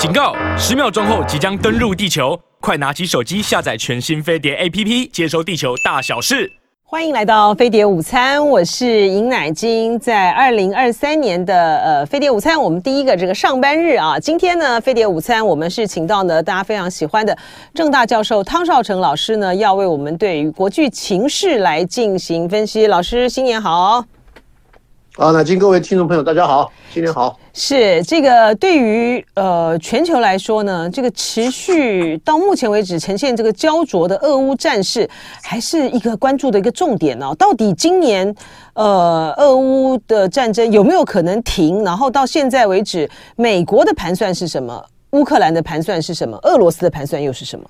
[0.00, 0.34] 警告！
[0.56, 6.50] 十秒钟后即将登陆地球，快拿起手机下载全新飞碟 APP，接收地球大小事。
[6.82, 10.00] 欢迎来到飞碟午餐，我是尹乃菁。
[10.00, 17.36] 在二零二三年的呃飞碟午餐，我们第一个这个上班日啊，今天呢飞碟午餐我们是请到呢大家非常喜欢的
[17.74, 22.86] 郑大教授汤绍成老师呢，要为我们对于国际情势来进行分析。
[22.86, 24.02] 老师新年好。
[25.16, 27.36] 啊，乃菁各位听众朋友，大家好，新年好。
[27.52, 35.10] 是这个对于呃全球来说呢，这个持续到目前为止呈现这个胶着的俄乌战事，
[35.42, 37.34] 还是一个关注的一个重点哦。
[37.34, 38.32] 到底今年
[38.74, 41.82] 呃俄乌的战争有没有可能停？
[41.82, 44.82] 然后到现在为止，美国的盘算是什么？
[45.10, 46.38] 乌克兰的盘算是什么？
[46.44, 47.64] 俄罗斯的盘算又是什么？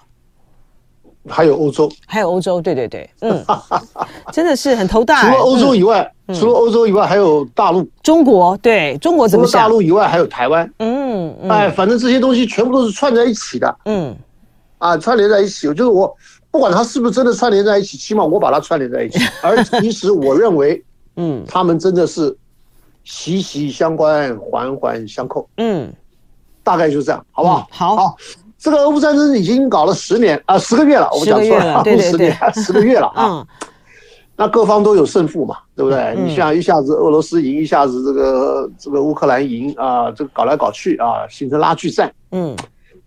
[1.28, 3.44] 还有欧洲，还有欧洲，对对对， 嗯，
[4.32, 5.20] 真的是很头大。
[5.22, 9.52] 除了欧洲以外，嗯、除了欧洲以外，还有大陆、中国，对中国怎么想？
[9.52, 14.16] 除了大陆以外，还有台湾，嗯，嗯，哎，反正这些东西全部都是串在一起的，嗯，
[14.78, 15.66] 啊，串联在一起。
[15.68, 16.10] 就是我
[16.50, 19.18] 不管它是不是真的串联在一起，起码我把它串联在一起。
[19.42, 20.82] 而其实我认为，
[21.16, 22.34] 嗯，他们真的是
[23.04, 25.92] 息息相关，环环相扣，嗯，
[26.62, 27.58] 大概就是这样，好不好？
[27.60, 27.96] 嗯、好。
[27.96, 28.16] 好
[28.60, 33.26] 这个俄乌战争已经搞了十年啊、呃，十个月了，我讲错了，不十年， 十个月了啊。
[33.26, 33.46] 嗯，
[34.36, 35.98] 那各方都有胜负嘛，对不对？
[35.98, 42.12] 嗯、你像一下子俄罗斯赢，一下子这个这个乌克兰赢啊，这个搞来搞去啊，形成拉锯战。
[42.32, 42.54] 嗯，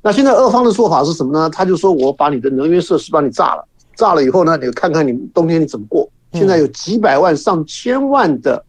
[0.02, 1.48] 那现在俄方的做法是什么呢？
[1.52, 3.64] 他就说我把你的能源设施帮你炸了，
[3.96, 6.10] 炸了以后呢，你看看你冬天你怎么过。
[6.32, 8.66] 现在有几百万、上千万的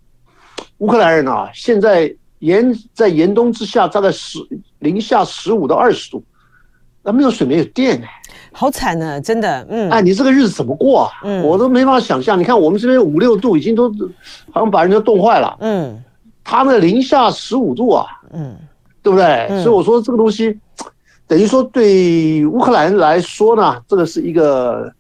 [0.79, 4.39] 乌克兰人啊，现在严在严冬之下，大概十
[4.81, 6.23] 零下十五到二十度。
[7.05, 8.09] 那没有水，没有电，哎，
[8.51, 9.67] 好惨呢，真的。
[9.69, 11.11] 嗯，哎，你这个日子怎么过啊？
[11.23, 12.39] 嗯，我都没办法想象。
[12.39, 13.91] 你看我们这边五六度，已经都
[14.51, 15.55] 好像把人都冻坏了。
[15.61, 16.03] 嗯，
[16.43, 18.07] 他们零下十五度啊。
[18.33, 18.57] 嗯，
[19.03, 19.47] 对不对？
[19.63, 20.59] 所以我说这个东西，
[21.27, 24.91] 等于说对乌克兰来说呢，这个是一个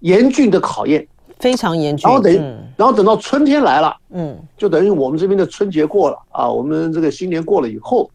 [0.00, 1.06] 严峻的考验，
[1.38, 2.06] 非常严峻。
[2.06, 2.34] 然后等，
[2.76, 8.10] 然后等到春天来了，嗯，就等于我们这边的春节过了啊，我们这个新年过了以后。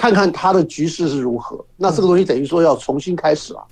[0.00, 3.66] 看看他的局势是如何，那这个东西等于说要重新开始了，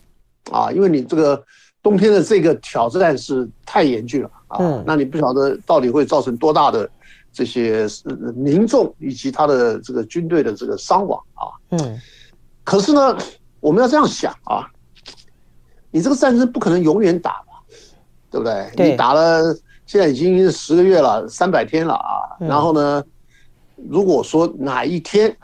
[0.51, 1.43] 啊，因为你这个
[1.83, 6.87] 冬天的这个挑战是太严峻了啊，那你不晓得到底会造成多大的
[7.33, 7.87] 这些
[8.37, 11.99] 民众以及他的这个军队的这个伤亡啊，嗯，
[12.63, 13.17] 可是呢，
[13.61, 14.69] 我们要这样想啊，
[15.91, 17.63] 你这个战争不可能永远打吧，
[18.31, 18.71] 对不对？
[18.77, 19.57] 你打了
[19.87, 23.03] 现在已经十个月了，三百天了啊，然后呢，
[23.89, 25.35] 如果说哪一天。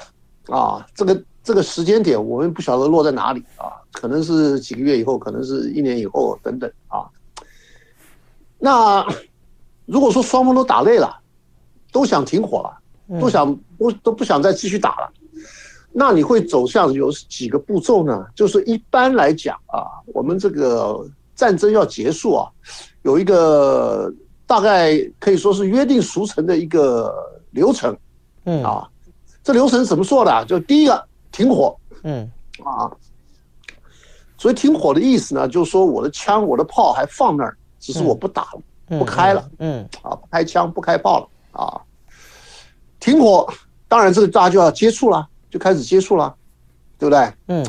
[0.49, 7.09] 啊，这个这个时间点我们不晓得落在哪里啊，可能是几个月以后，可能是一年以后等等啊。
[8.59, 9.06] 那
[9.87, 11.19] 如果说双方都打累了，
[11.93, 15.12] 都想停火了，都想不都不想再继续打了，
[15.93, 18.26] 那你会走向有几个步骤呢？
[18.34, 22.50] 就是一般来讲啊，我们这个战争要结束啊，
[23.03, 24.12] 有一个
[24.47, 27.15] 大概可以说是约定俗成的一个
[27.50, 27.97] 流程，
[28.44, 28.88] 嗯啊。
[29.44, 30.44] 这流程怎么做的？
[30.47, 32.28] 就第一个停火，嗯
[32.65, 32.91] 啊，
[34.38, 41.28] 所以停火的意思呢，就是说我的枪、我的炮还放那儿，只是我不打了，不开了，嗯啊，不开枪、不开炮了
[41.60, 41.78] 啊。
[42.99, 43.47] 停火，
[43.87, 46.34] 当然这个大家就要接触了，就开始接触了，
[46.99, 47.32] 对不对？
[47.49, 47.65] 嗯。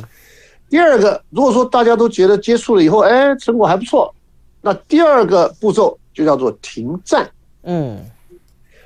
[0.69, 4.13] 第二个，如果说大家都觉得接触了以后，哎，成果还不错，
[4.61, 7.29] 那第二个步骤就叫做停战，
[7.63, 7.99] 嗯。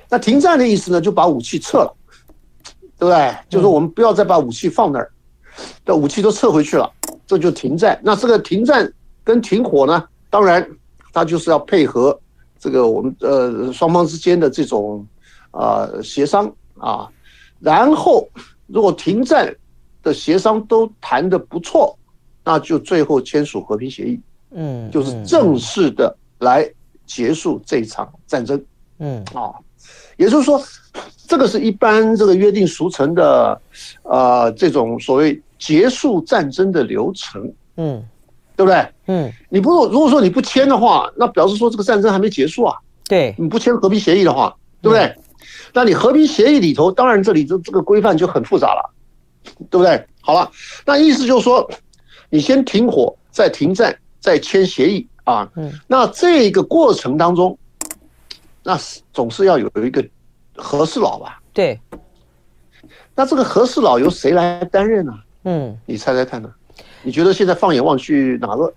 [0.08, 1.96] 那停战的意思呢，就把武器撤了。
[3.00, 3.34] 对不对？
[3.48, 5.10] 就是我们不要再把武器放那儿，
[5.86, 6.92] 这武器都撤回去了，
[7.26, 7.98] 这就停战。
[8.04, 8.92] 那这个停战
[9.24, 10.64] 跟停火呢，当然
[11.14, 12.16] 它就是要配合
[12.58, 15.04] 这个我们呃双方之间的这种
[15.50, 17.08] 啊协商啊。
[17.58, 18.28] 然后
[18.66, 19.50] 如果停战
[20.02, 21.98] 的协商都谈得不错，
[22.44, 26.70] 那就最后签署和平协议，嗯，就是正式的来
[27.06, 28.62] 结束这场战争，
[28.98, 29.54] 嗯啊。
[30.20, 30.62] 也就是说，
[31.26, 33.58] 这个是一般这个约定俗成的，
[34.02, 38.04] 呃，这种所谓结束战争的流程，嗯，
[38.54, 38.86] 对不对？
[39.06, 42.76] 嗯，你不如果说你不签的话，那表示说这个战争还没结束啊。
[43.08, 45.16] 对，你不签和平协议的话，对不对？
[45.72, 48.90] 那你和平协议里头，当然这里这这个规范就很复杂了，
[49.70, 50.04] 对不对？
[50.20, 50.50] 好了，
[50.84, 51.66] 那意思就是说，
[52.28, 55.50] 你先停火，再停战，再签协议啊。
[55.56, 57.56] 嗯，那这个过程当中。
[58.62, 58.78] 那
[59.12, 60.04] 总是要有一个
[60.56, 61.40] 和事佬吧？
[61.52, 61.78] 对。
[63.14, 65.12] 那这个和事佬由谁来担任呢？
[65.44, 66.50] 嗯，你猜猜看呢？
[67.02, 68.72] 你觉得现在放眼望去，哪个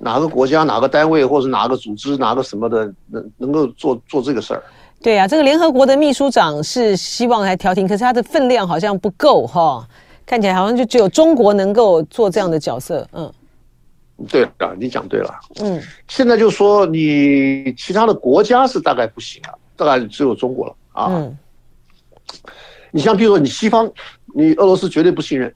[0.00, 4.62] 哪个国家、哪个单位，或者哪个组织、哪个什么的，能能够做做这个事儿？
[5.02, 9.86] 对啊，这个联合国的秘书长是希望来调停，可是他的分量好像不够哈，
[10.24, 13.06] 看起来好像就只有中国能够做这样的角色。
[13.12, 13.30] 嗯，
[14.28, 15.34] 对啊，你讲对了。
[15.60, 21.06] 嗯，现在就说你其他的国家是大概不行了，大概只有中国了啊。
[21.10, 21.36] 嗯，
[22.90, 23.90] 你像比如说你西方，
[24.34, 25.52] 你俄罗斯绝对不信任，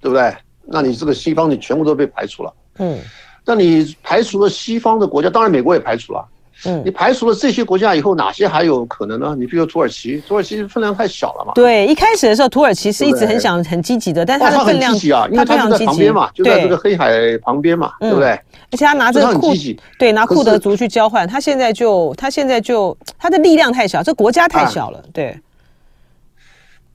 [0.00, 0.34] 对不对？
[0.66, 2.54] 那你这个西方你全部都被排除了。
[2.78, 2.98] 嗯，
[3.44, 6.26] 那你排除了西方的国家，当然美国也排除了。
[6.66, 9.34] 嗯，你排除了这些国家以后，哪些还有可能呢？
[9.38, 11.52] 你比如土耳其，土耳其分量太小了嘛。
[11.54, 18.30] 对，一开始的时候，土耳其是一直很想很积极的，但是它的分量，它很积极啊，因为它就在旁边嘛，就在这个黑海旁边嘛，对不对？
[18.72, 19.52] 而且他拿着库，
[19.98, 25.38] 对，拿库德族去交换，他现在就，他现在就，他的力量太小，这国家太小了，对。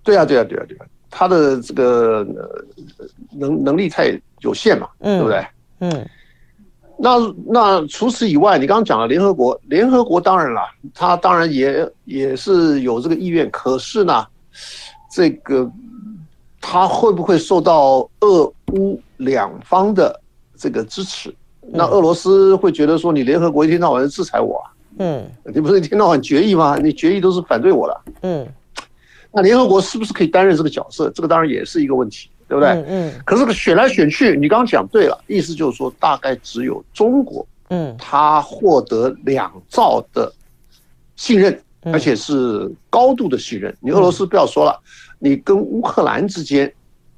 [0.04, 2.26] 对啊，对啊，对啊，对啊，他的这个
[3.32, 5.46] 能能力太有限嘛，对不对？
[5.80, 6.10] 嗯。
[7.02, 10.62] 那那除此以外，你刚刚讲了联合国，联合国当然了，
[10.94, 14.28] 他当然也也是有这个意愿，可是呢，
[15.10, 15.70] 这个
[16.60, 18.44] 他会不会受到俄
[18.74, 20.20] 乌两方的
[20.58, 21.34] 这个支持？
[21.72, 24.68] 那俄罗斯会觉得说，你联合国一天到晚制裁我啊，
[24.98, 26.78] 嗯，你不是一天到晚决议吗？
[26.78, 28.46] 你决议都是反对我的，嗯，
[29.32, 31.10] 那联合国是不是可以担任这个角色？
[31.12, 32.30] 这个当然也是一个问题。
[32.50, 32.70] 对不对？
[32.72, 40.34] 嗯，嗯，可是选来选去，你刚刚讲对了，意思就是说，大概只有中国，嗯，他获得两兆的
[41.16, 43.74] 信任，而且是高度的信任。
[43.80, 44.78] 你俄罗斯不要说了，
[45.20, 46.74] 你跟乌克兰之间，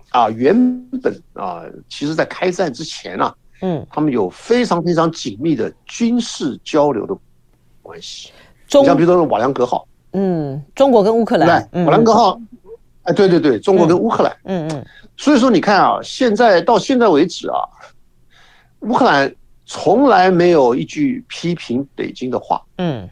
[0.10, 0.54] 啊，原
[1.02, 7.16] 本啊，其实在开战之前啊，嗯，他们有非常非常紧密的军事交流的
[7.82, 8.32] 关系。
[8.68, 12.40] 中，像比如说瓦良格号，嗯，中国跟乌克兰，对，瓦良格号，
[13.04, 14.86] 哎，对对对，中国跟乌克兰，嗯嗯。
[15.18, 17.58] 所以说，你看啊，现在到现在为止啊，
[18.82, 19.34] 乌克兰
[19.66, 22.62] 从来没有一句批评北京的话。
[22.78, 23.10] 嗯，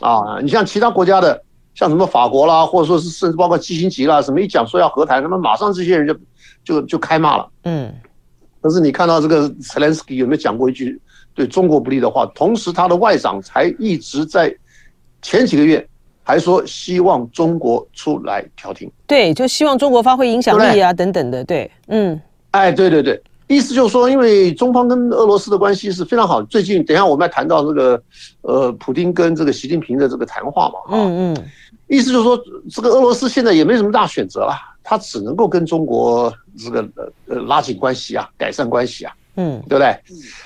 [0.00, 1.42] 啊，你像其他国家的，
[1.74, 6.16] 像什么法国啦，或者说是甚至包括基辛格啦，什么一讲说要和谈，那么马上这些人就
[6.64, 7.48] 就就开骂了。
[7.64, 7.92] 嗯，
[8.60, 11.00] 可是你看到这个泽连斯基有没有讲过一句
[11.34, 12.24] 对中国不利的话？
[12.26, 14.54] 同时，他的外长才一直在
[15.20, 15.84] 前几个月。
[16.28, 22.20] 还说希望中国出来调停，对，就希望中国发挥影响力啊，等等的，对，嗯，
[22.50, 26.42] 哎，对对对，意思就是说，因为中方跟俄罗斯的关系是非常好。
[26.42, 28.02] 最近，等一下我们要谈到这个，
[28.40, 31.46] 呃，普京跟这个习近平的这个谈话嘛，嗯嗯，
[31.86, 32.36] 意思就是说，
[32.72, 34.52] 这个俄罗斯现在也没什么大选择了，
[34.82, 36.84] 他只能够跟中国这个
[37.28, 39.96] 呃拉紧关系啊，改善关系啊，嗯，对不对？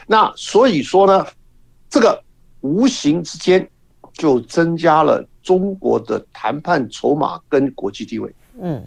[0.07, 1.27] 那所以说呢，
[1.89, 2.23] 这个
[2.61, 3.67] 无形之间
[4.13, 5.27] 就增加了。
[5.43, 8.85] 中国的谈判筹码跟国际地位，嗯，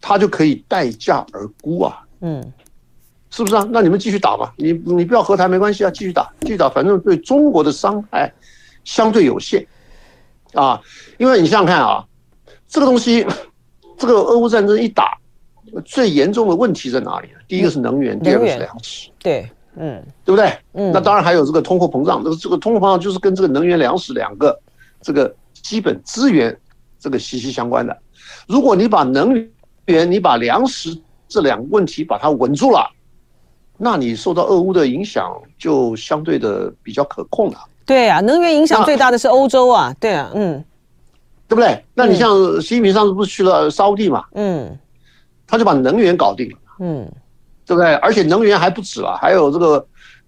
[0.00, 2.52] 他就可以待价而沽啊，嗯，
[3.30, 3.66] 是不是啊？
[3.70, 8.32] 那你们继续打吧，你你不要和谈没关系啊，继续打，继续打，反正对中国的伤害
[8.84, 9.66] 相对有限，
[10.52, 10.80] 啊，
[11.18, 12.06] 因为你想想看啊，
[12.68, 13.26] 这个东西，
[13.98, 15.18] 这个俄乌战争一打，
[15.84, 17.28] 最严重的问题在哪里？
[17.48, 20.56] 第一个是能源，第二个是粮食，对，嗯，对不对？
[20.74, 24.56] 嗯，那当然还有这个通货膨胀，这个这个通货膨胀就是跟这个能源、粮食两个
[25.00, 25.34] 这个。
[25.64, 26.56] 基本资源
[27.00, 27.98] 这个息息相关的，
[28.46, 29.34] 如果你把能
[29.86, 30.96] 源、你把粮食
[31.26, 32.86] 这两个问题把它稳住了，
[33.78, 37.58] 那你受到俄乌的影响就相对的比较可控了。
[37.86, 40.62] 对啊，能源影响最大的是欧洲啊，对啊，嗯，
[41.48, 41.82] 对不对？
[41.94, 42.30] 那你像
[42.60, 44.24] 习近平上次不是去了沙乌地嘛？
[44.34, 44.78] 嗯，
[45.46, 47.10] 他就把能源搞定了，嗯，
[47.64, 47.94] 对不对？
[47.96, 49.86] 而且能源还不止啊，还有这个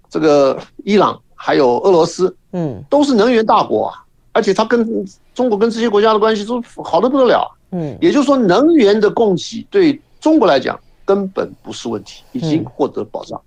[0.09, 4.03] 这个伊朗，还有俄罗斯，嗯，都是能源大国啊。
[4.37, 4.87] 而且它跟
[5.35, 13.41] 中国跟这些国家的关系都好的不得了，嗯，也就是说，能源的供给对中国来讲根本不是问题，已经获得保障，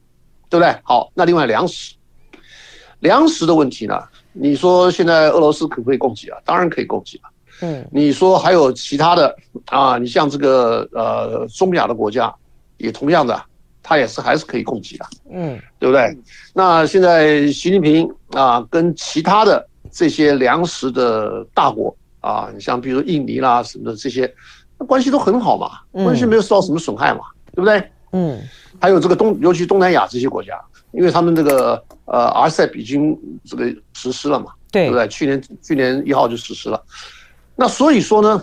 [0.49, 0.75] 对不对？
[0.81, 1.93] 好，那另外粮食，
[3.01, 4.01] 粮食的问题呢？
[4.33, 6.39] 你说现在俄罗斯可不可以供给啊？
[6.43, 7.29] 当然可以供给了，
[7.61, 9.35] 嗯，你说还有其他的
[9.67, 9.99] 啊？
[9.99, 12.33] 你像这个呃中亚的国家
[12.77, 13.39] 也同样的，
[13.83, 16.17] 它也是还是可以供给的，嗯，对不对？
[16.51, 19.68] 那现在习近平啊跟其他的。
[19.91, 24.31] 这些粮食的大国啊，你像比如印尼啦什么的这些，
[24.87, 27.21] 关系都很好嘛，关系没有受到什么损害嘛，
[27.53, 27.91] 对不对？
[28.11, 28.41] 嗯，
[28.79, 30.59] 还有这个东，尤其东南亚这些国家，
[30.91, 35.07] 因为他们这个呃 RCEP 已经这个实施了嘛，对，对不对？
[35.07, 36.83] 去年去年一号就实施了，
[37.55, 38.41] 那所以说呢，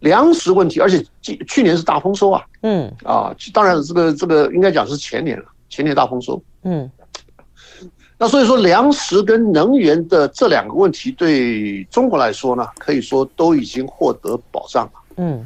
[0.00, 6.90] 粮食问题，而且去年是大丰收啊，嗯，啊，当然这个这个应该讲是前年了，前年大丰收，嗯。
[8.22, 14.92] 那所以说，粮食跟能源的这两个问题，对中国来说呢，可以说都已经获得保障了。
[15.16, 15.44] 嗯，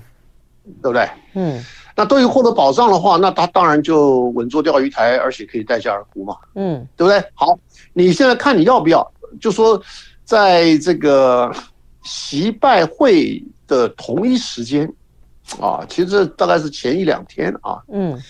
[0.83, 1.09] 对不对？
[1.33, 1.65] 嗯。
[1.97, 6.37] 那都已获得保障的话，那他当然就稳坐钓鱼台，而且可以待价而沽嘛。
[6.55, 7.25] 嗯，对不对？
[7.33, 7.59] 好，
[7.95, 9.11] 你现在看你要不要？
[9.41, 9.81] 就说
[10.23, 11.51] 在这个
[12.03, 14.87] 习拜会的同一时间，
[15.59, 18.21] 啊，其实大概是前一两天啊，嗯，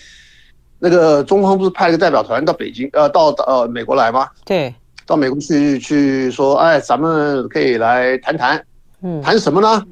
[0.79, 4.27] 那个中方不是派了个代表团到北京，呃，到呃美国来吗？
[4.45, 4.73] 对，
[5.05, 8.65] 到美国去去说，哎，咱们可以来谈谈，
[9.01, 9.83] 嗯，谈什么呢？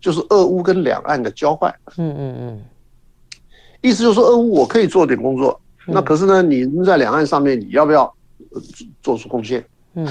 [0.00, 2.62] 就是俄乌跟两岸的交换，嗯嗯嗯，
[3.80, 8.12] 意思就是说，俄乌我可以做点工作，那可是呢，你在两岸上面，你要不要
[9.02, 9.64] 做出贡献？
[9.94, 10.06] 嗯。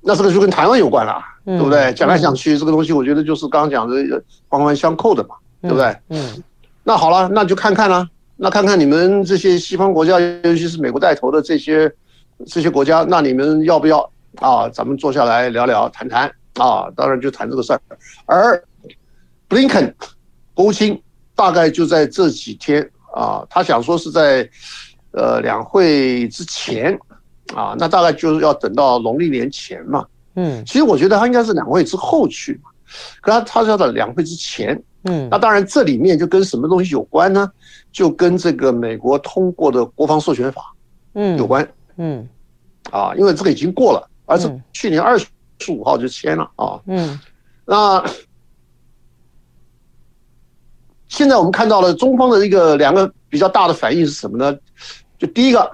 [0.00, 1.92] 那这个就跟台湾有关了，对不对？
[1.92, 5.96] 讲来讲去，这个东西我觉得就是刚刚讲的环环相扣的嘛，对不对？
[6.08, 6.42] 嗯。
[6.84, 8.08] 那好了，那就看看啦。
[8.40, 11.92] 那看看你们这些西方国家，尤其是美国带头的这些
[12.46, 13.98] 这些国家，那你们要不要
[14.36, 14.68] 啊？
[14.68, 16.88] 咱们坐下来聊聊，谈谈啊。
[16.96, 17.80] 当然就谈这个事儿。
[18.26, 18.62] 而
[19.48, 19.92] 布林肯
[20.54, 21.02] 国务卿
[21.34, 24.48] 大概就在这几天啊，他想说是在
[25.10, 26.96] 呃两会之前。
[27.54, 30.04] 啊，那大概就是要等到农历年前嘛。
[30.34, 32.68] 嗯，其实我觉得他应该是两会之后去嘛，
[33.20, 34.80] 可他他是要在两会之前。
[35.04, 37.50] 嗯，那当然这里面就跟什么东西有关呢？
[37.92, 40.74] 就跟这个美国通过的国防授权法，
[41.14, 41.66] 嗯，有关。
[41.96, 42.28] 嗯，
[42.90, 45.26] 啊，因为这个已经过了，而是去年二十
[45.70, 46.80] 五号就签了啊。
[46.86, 47.18] 嗯，
[47.64, 48.04] 那
[51.08, 54.58] 现在我们看到了中方的一个两个比较大的反应是什么呢？
[55.18, 55.70] 就第一个。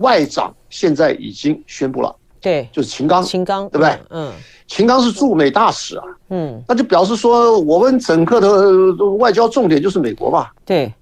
[0.00, 3.98] 外长现在已经宣布了，对，就是秦刚，秦刚，对不对？
[4.08, 4.32] 嗯，
[4.70, 10.94] 秦刚是驻美大使啊，嗯，那就表示说我们整个的外交重点就是美国吧，对。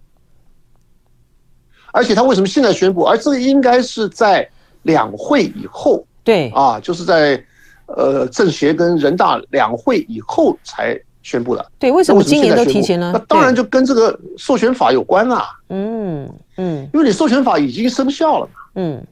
[1.92, 3.02] 而且他为什么现在宣布？
[3.02, 4.48] 而这个应该是在
[4.82, 7.42] 两会以后，对，啊，就是在
[7.86, 11.70] 呃政协跟人大两会以后才宣布的。
[11.78, 13.12] 对，为什么今年都提前了？
[13.12, 18.52] 那当然就跟这个授权法有关啊，嗯嗯，因为你授权法已经生效了嘛。
[18.76, 19.06] 嗯，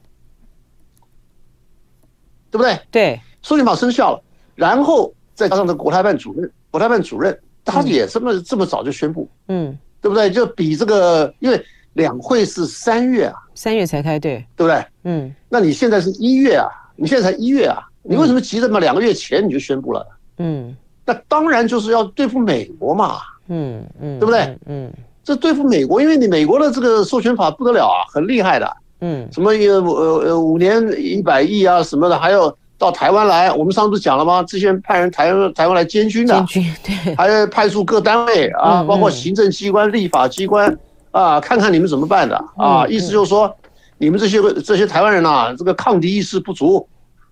[2.49, 2.79] 对不对？
[2.89, 4.21] 对，授权法生效了，
[4.57, 10.31] 然后再加上这国台办主任，国台办主任他也这么、嗯、这么早就宣布，嗯，对不对？
[10.31, 14.83] 就比这个，因为两会是三月啊，三月才开，对，对不对？
[15.03, 18.79] 嗯，那你现在是一月啊，你现在才一月啊，你为什么急着嘛？
[18.79, 20.05] 两个月前你就宣布了？
[20.39, 24.57] 嗯，那当然就是要对付美国嘛，嗯嗯，对不对？
[24.65, 24.91] 嗯，
[25.23, 28.77] 这对付美国，因为你美国的这个授权法不得了啊，很厉害的。
[29.01, 29.79] 嗯，什么呃
[30.25, 33.51] 呃五年一百亿啊什么的，还要到台湾来。
[33.51, 34.43] 我们上次讲了吗？
[34.43, 40.77] 之前派人台湾台湾来监军的，监军对，还要派出各单位啊，包括行政机关、立法机关
[41.11, 42.85] 啊，看看你们怎么办的啊。
[42.87, 43.53] 意思就是说，
[43.97, 46.87] 你们这些这些台湾人呐，这个抗敌意识不足，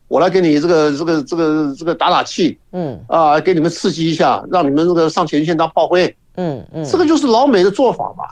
[0.08, 8.24] 我来给你这个这个这个这个打打气，嗯啊，给你们刺激一下，让你们这个上前线当炮灰，嗯嗯，这个就是老美的做法嘛，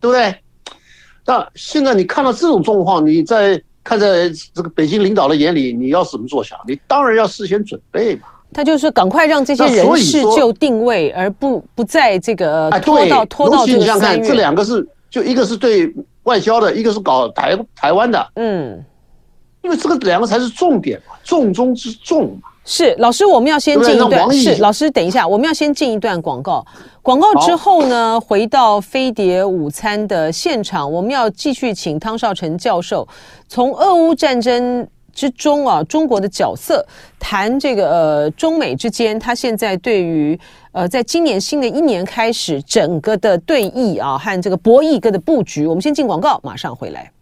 [0.00, 0.34] 对不对？
[1.28, 6.58] 那现在你看到这种状况，你在看在这个北京领导的眼里，你要怎么做想？
[6.66, 8.22] 你当然要事先准备嘛。
[8.52, 13.78] 他就是赶快让这些人事就定位，而不不在这个拖到拖到这个三月。
[13.78, 18.26] 你想看，这两个是就一个是对外交的，一个是搞台台湾的。
[18.34, 18.84] 嗯，
[19.62, 22.48] 因为这个两个才是重点嘛，重中之重嘛。
[22.68, 24.30] 是老师，我们要先进一段。
[24.32, 26.66] 是老师，等一下，我们要先进一段广告。
[27.00, 33.06] 广告之后呢，回到飞碟午餐的现场，我们要继续请汤绍成教授
[33.46, 36.84] 从俄乌战争之中啊，中国的角色
[37.20, 40.38] 谈这个呃中美之间，他现在对于
[40.72, 45.68] 呃在今年新的一年开始整个的对弈啊和这个博弈各的布局。
[45.68, 47.12] 我们先进广告，马上回来。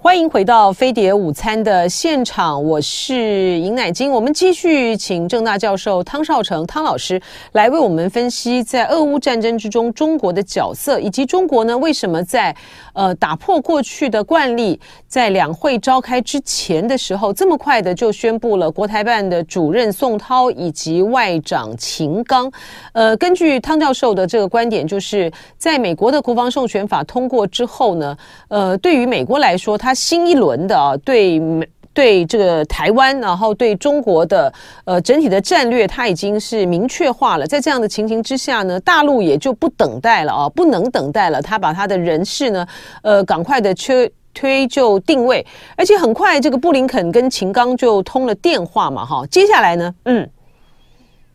[0.00, 4.08] 欢迎回到飞碟午餐的现场，我是尹乃菁。
[4.08, 12.54] 我们继续请郑大教授汤绍成汤老师来为我们分析在俄乌战争之中中国的角色，以及中国呢为什么在
[12.92, 14.78] 呃打破过去的惯例，
[15.08, 22.48] 在两会召开之前的时候这么快的就宣布了国台办的主任宋涛以及外长秦刚。
[22.92, 34.52] 呃，根据汤教授的这个观点，就是在美国的国防授权法通过之后呢，呃，对于美国来说，他他新一轮的啊，对美对这个台湾，然后对中国的
[34.84, 37.46] 呃整体的战略，他已经是明确化了。
[37.46, 41.40] 在这样的情形之下呢，大陆也就不等待了啊，不能等待了。
[41.40, 42.66] 他把他的人事呢，
[43.00, 49.24] 呃，赶快的推推就定位，而且很快这个布林肯跟秦刚就通了电话嘛，哈。
[49.28, 50.28] 接下来呢，嗯，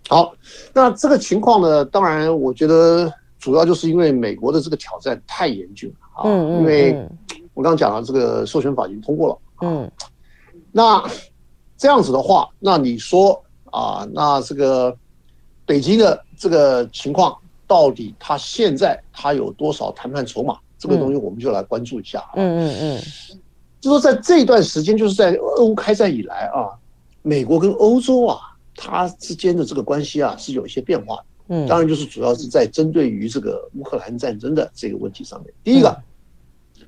[0.08, 0.32] 好，
[0.72, 7.10] 那这个情况呢，当然我觉得主要就是因为美国的这个挑战太严峻了啊，嗯嗯，因为。
[7.54, 9.38] 我刚刚讲了，这个授权法已经通过了。
[9.62, 9.92] 嗯，
[10.72, 11.04] 那
[11.78, 13.42] 这样子的话，那你说
[13.72, 14.96] 啊，那这个
[15.66, 20.58] 北京的这个情况，到底他现在他有多少谈判筹码？
[20.78, 22.22] 这个东西我们就来关注一下。
[22.36, 23.02] 嗯嗯嗯，
[23.80, 26.76] 就说在这段时间，就是在俄乌开战以来啊，
[27.22, 28.40] 美国跟欧洲啊，
[28.76, 31.24] 它之间的这个关系啊是有一些变化的。
[31.48, 35.54] 嗯，当然就是主要是在针对于这个乌克兰战争的这个问题上面。
[35.64, 36.04] 第一个，嗯、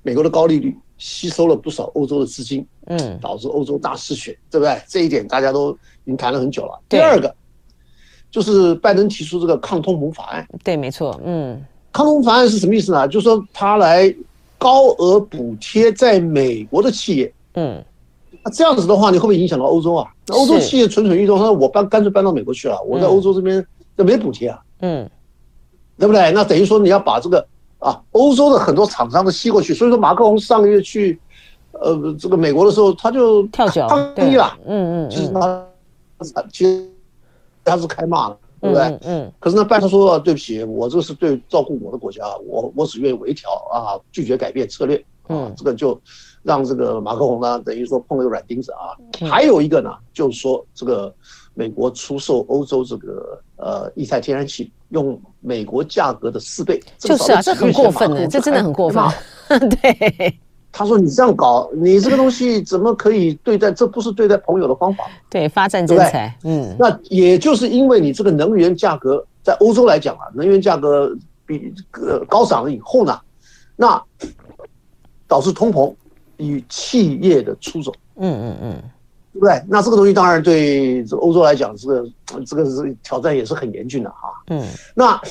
[0.05, 4.79] 美国的高利率吸收了不少欧洲的资金，嗯，导致欧洲大失血，对不对？
[4.87, 6.79] 这一点大家都已经谈了很久了。
[6.87, 7.35] 第二个，
[8.29, 10.47] 就是拜登提出这个抗通膨法案。
[10.63, 11.59] 对，没错，嗯，
[11.91, 13.07] 抗通膨法案是什么意思呢？
[13.07, 14.13] 就是说他来
[14.59, 17.83] 高额补贴在美国的企业，嗯，
[18.43, 20.07] 那这样子的话，你会不会影响到欧洲啊？
[20.27, 23.65] 那欧洲企业蠢蠢欲动，他说我搬干脆搬到美国去了，我在欧洲这边。
[23.97, 25.09] 这没补贴啊，嗯，
[25.97, 26.29] 对不对？
[26.33, 27.47] 那等于说你要把这个
[27.85, 29.71] 啊，欧洲的很多厂商都吸过去。
[29.71, 31.19] 所以说，马克龙上个月去，
[31.73, 35.63] 呃，这个美国的时候，他就跳脚抗议了，嗯嗯，就是他
[36.51, 36.89] 其实
[37.63, 38.99] 他是开骂了，对不对？
[39.03, 39.31] 嗯。
[39.39, 45.05] 可是呢，拜登说对不起，我这个是对照顾我的国家，我我只愿意微调啊，拒绝改变策略。
[45.29, 45.99] 嗯，这个就
[46.41, 48.97] 让这个马克龙呢，等于说碰了个软钉子啊。
[49.29, 51.13] 还有一个呢，就是说这个。
[51.55, 59.03] 美国出售欧洲这个呃液态天然气，用美国价格的四倍，就是啊，这很过分的，这真的很过分。
[59.69, 60.37] 对，
[60.71, 63.71] 他说你这样搞，你这个东西怎么可以对待？
[63.71, 65.05] 这不是对待朋友的方法。
[65.29, 66.37] 对，发战争财。
[66.43, 73.17] 嗯，那也就是因为你这个能源价格在欧洲来讲啊，能源价格比呃高涨了以后呢，
[73.77, 74.03] 那
[75.25, 75.95] 导致通膨
[76.35, 77.93] 与企业的出走。
[78.17, 78.83] 嗯嗯嗯。
[79.35, 79.61] 对不对？
[79.67, 82.09] 那这个东西当然对这欧洲来讲，这个
[82.45, 84.29] 这个是挑战，也是很严峻的哈。
[84.47, 84.65] 嗯，
[84.95, 85.21] 那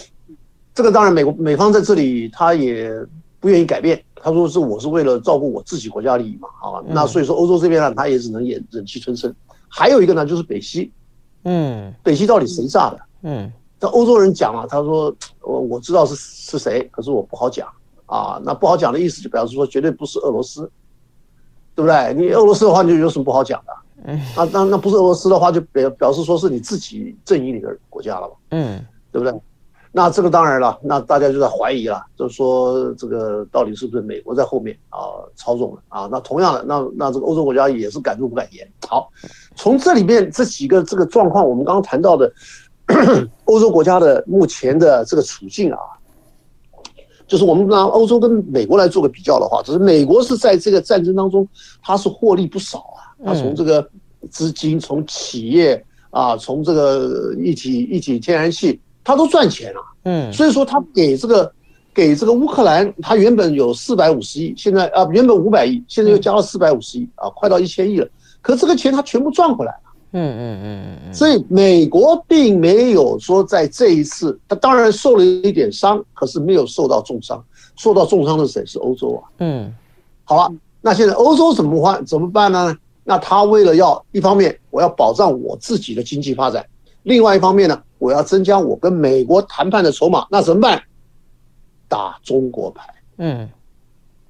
[0.74, 2.92] 这个当然，美国美方在这里他也
[3.40, 3.98] 不愿意改变。
[4.14, 9.34] 他说是我是为了照顾我自己国家利益嘛，啊，那所以说欧洲这边呢，他也只能忍忍气吞声。
[9.68, 10.92] 还有一个呢，就是北溪，
[11.44, 13.00] 嗯，北溪到底谁炸的？
[13.22, 17.66] 嗯，这欧洲人讲啊，他说我我知道是是谁，可是我不好讲
[18.04, 18.38] 啊。
[18.44, 20.70] 那不好讲的意思就表示说绝对不是俄罗斯，
[21.74, 22.14] 对不对？
[22.14, 23.72] 你俄罗斯的话，你就有什么不好讲的？
[24.04, 29.40] 嗯，那那那不是俄罗斯的话，就表表示说是你自己阵营里的国家了嘛，嗯，对不对？
[29.96, 34.98] 那这个当然了，那大家就在怀疑了，就是说这个到底是不是美国在后面啊
[35.36, 36.08] 操纵了啊？
[36.10, 38.68] 那同样的，那那这个欧洲国家也是敢怒不敢言。
[38.88, 39.08] 好，
[39.54, 42.32] 从这里面这几个这个状况，我们刚刚谈到的
[43.46, 45.78] 欧洲国家的目前的这个处境啊，
[47.28, 51.46] 就是我们拿欧洲跟美国来做个比较的话，就是美国是在这个战争当中，
[51.80, 52.78] 它是获利不少
[53.22, 53.26] 啊。
[53.26, 53.86] 他从这个
[54.30, 59.80] 资金，从企业啊，从这个一体一体天然气，他都赚钱了。
[60.04, 61.52] 嗯，所以说他给这个
[61.92, 68.08] 给这个乌克兰，他原本有四百五十亿，现在啊原本五百亿，现在又加了四百五十亿啊，快到一千亿了。
[68.42, 69.78] 可这个钱他全部赚回来了。
[70.12, 71.14] 嗯嗯嗯嗯。
[71.14, 77.42] 所以美国并没有说在这一次，他当然受了一点伤，可是没有受到重伤。
[77.76, 78.66] 受到重伤的是谁？
[78.66, 79.24] 是欧洲啊。
[79.38, 79.74] 嗯。
[80.24, 82.04] 好了，那现在欧洲怎么换？
[82.04, 82.76] 怎么办呢？
[83.04, 86.64] 那他为了要一方面我要保障我自己的经济发展，
[87.02, 90.82] 另外一方面呢，我要增加我跟美国谈判的筹码，那怎么办？
[91.86, 92.82] 打中国牌。
[93.18, 93.48] 嗯，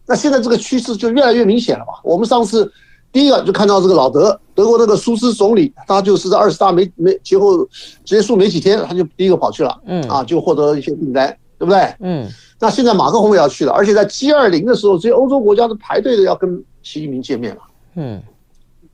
[0.06, 1.92] 那现在这个趋势就越来越明显了吧？
[2.02, 2.70] 我们上次
[3.12, 7.66] 第一个就看到这个老德，德国那个苏斯总理，他就是在二十大没没结后
[8.04, 9.80] 结束没几天，他就第一个跑去了。
[9.86, 11.94] 嗯，啊，就获得了一些订单，对不对？
[12.00, 17.62] 嗯，那现在马克宏也要去了，而且在 G 二零的时候，这些欧洲国家都排队的要跟习近平见面了。
[17.94, 18.20] 嗯。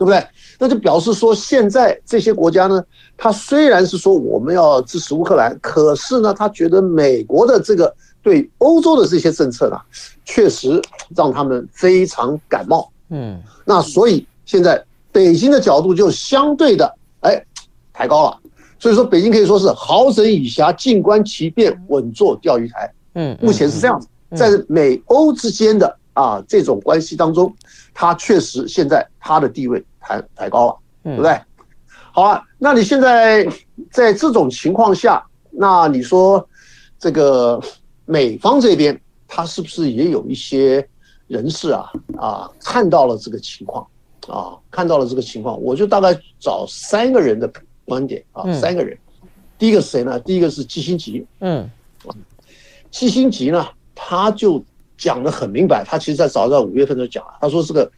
[0.00, 0.26] 对不对？
[0.58, 2.82] 那就表示说，现在这些国家呢，
[3.18, 9.76] 他虽然是说我们要支持乌克兰，可是呢，他觉得美国的这个对欧洲的这些政策呢，
[10.24, 10.80] 确实
[11.14, 12.90] 让他们非常感冒。
[13.10, 14.82] 嗯，那所以现在
[15.12, 17.44] 北京的角度就相对的哎
[17.92, 18.38] 抬高了。
[18.78, 22.90] 所以说，北京可以说是好整以暇，静观其变，稳坐钓鱼台。
[23.16, 27.54] 嗯，目前是这样子，在美欧之间的啊这种关系当中，
[27.94, 29.84] 他确实现在他的地位。
[30.02, 31.38] 抬抬高了，对不对？
[32.10, 33.46] 好啊，那你现在
[33.92, 36.44] 在这种情况下，那你说
[36.98, 37.60] 这个
[38.06, 40.84] 美方这边，他是不是也有一些
[41.28, 43.86] 人士啊啊看到了这个情况
[44.26, 45.60] 啊，看到了这个情况？
[45.60, 47.48] 我就大概找三个人的
[47.84, 48.98] 观点啊，三个人。
[49.58, 50.18] 第一个是谁呢？
[50.20, 51.70] 第一个是基辛吉，嗯，
[52.90, 54.64] 基辛吉呢，他就
[55.00, 57.90] 讲得很明白，他其实在早在五月份就讲了，他说这个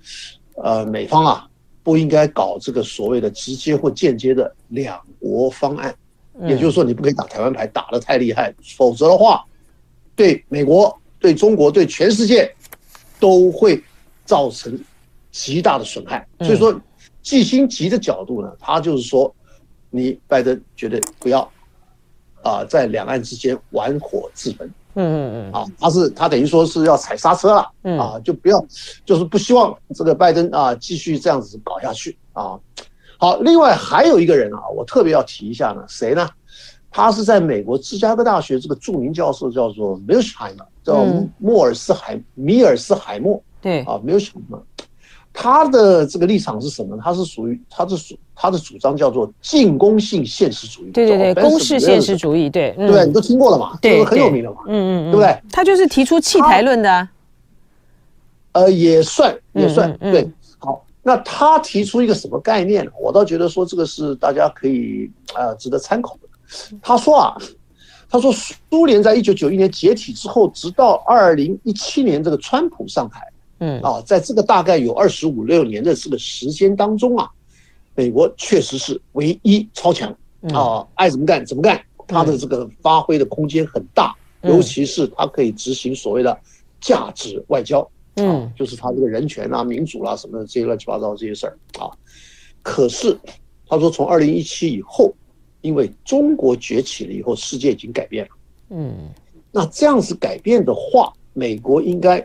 [0.55, 1.47] 呃美方啊。
[1.85, 5.93] 不应该搞这个所谓的直接或间接的两国方案，
[6.47, 9.45] 也就是说，你不可以打台湾牌打得太厉害，否则的话，
[10.15, 12.49] 对美国、对中国、对全世界
[13.19, 13.83] 都会
[14.25, 14.79] 造成
[15.33, 16.25] 极大的损害。
[16.39, 16.81] 所以说，
[17.21, 19.35] 季辛吉的角度呢，他就是说，
[19.91, 21.41] 你拜登绝对不要
[22.45, 24.73] 啊，在两岸之间玩火自焚。
[24.95, 28.65] 嗯嗯嗯，啊，他是他等于说是要踩刹车了，啊，就不要，
[29.05, 32.59] 就是不希望这个拜登啊继续这样子搞下去啊。
[33.19, 36.29] 好，另外还有一个人啊，我特别要提一下呢，谁呢？
[36.91, 41.07] 他是在美国芝加哥大学这个著名教授，叫做 Mearsheimer，叫
[41.39, 43.43] 莫尔斯海、嗯、米尔斯海默。
[43.63, 44.61] 对啊，Mearsheimer，
[45.33, 46.97] 他的这个立场是什么？
[47.03, 50.91] 他是属于他是属他的主张叫做进攻性现实主义。
[50.91, 53.79] 对对对，公式现实主义，对、嗯、对，你都听过了嘛？
[53.81, 54.59] 对，这个很有名的嘛。
[54.67, 55.43] 嗯嗯嗯，对不对？
[55.51, 57.11] 他就是提出弃台论的、啊。
[58.53, 60.31] 呃，也算也算、嗯嗯、对。
[60.59, 60.85] 好。
[61.03, 62.87] 那他提出一个什么概念？
[63.01, 66.29] 我倒觉得说这个是大家可以啊、呃、值得参考的。
[66.83, 67.37] 他说啊，
[68.11, 73.21] 他说苏联在一九九一年解体之后，直到二零一七年这个川普上台，
[73.65, 77.31] 嗯啊，在这个大概有二十五六年的这个时间当中啊，
[77.95, 80.11] 美国确实是唯一超强
[80.53, 86.37] 啊，爱怎么干怎么干，他的这个发挥的空间很大，尤其是他可以执行所谓的
[86.81, 87.89] 价值外交。
[88.17, 91.89] 嗯，就是他这个人权啊、民主啦、啊、什么的这些乱七八糟这些事儿啊。
[92.63, 93.17] 可是
[93.69, 95.15] 他说，从二零一七以后，
[95.61, 98.31] 因为中国崛起了以后，世界已经改变了。
[98.71, 99.09] 嗯，
[99.53, 102.19] 那这样子改变的话，美国应该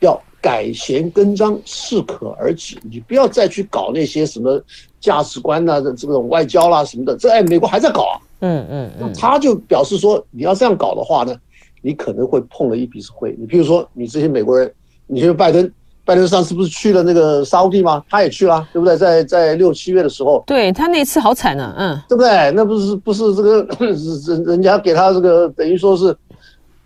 [0.00, 2.76] 要改弦更张，适可而止。
[2.82, 4.62] 你不要再去搞那些什么
[5.00, 7.16] 价值观呐、啊、这种外交啦什么的。
[7.16, 8.20] 这哎，美国还在搞啊。
[8.40, 11.34] 嗯嗯嗯，他就表示说，你要这样搞的话呢，
[11.80, 13.34] 你可能会碰了一鼻子灰。
[13.40, 14.70] 你比如说，你这些美国人。
[15.06, 15.70] 你说拜登，
[16.06, 18.02] 拜登上次不是去了那个沙乌地吗？
[18.08, 18.96] 他也去了，对不对？
[18.96, 22.50] 在在六七月的时候，对他那次好惨啊，嗯，对不对？
[22.52, 23.66] 那不是不是这个
[24.26, 26.16] 人人家给他这个等于说是，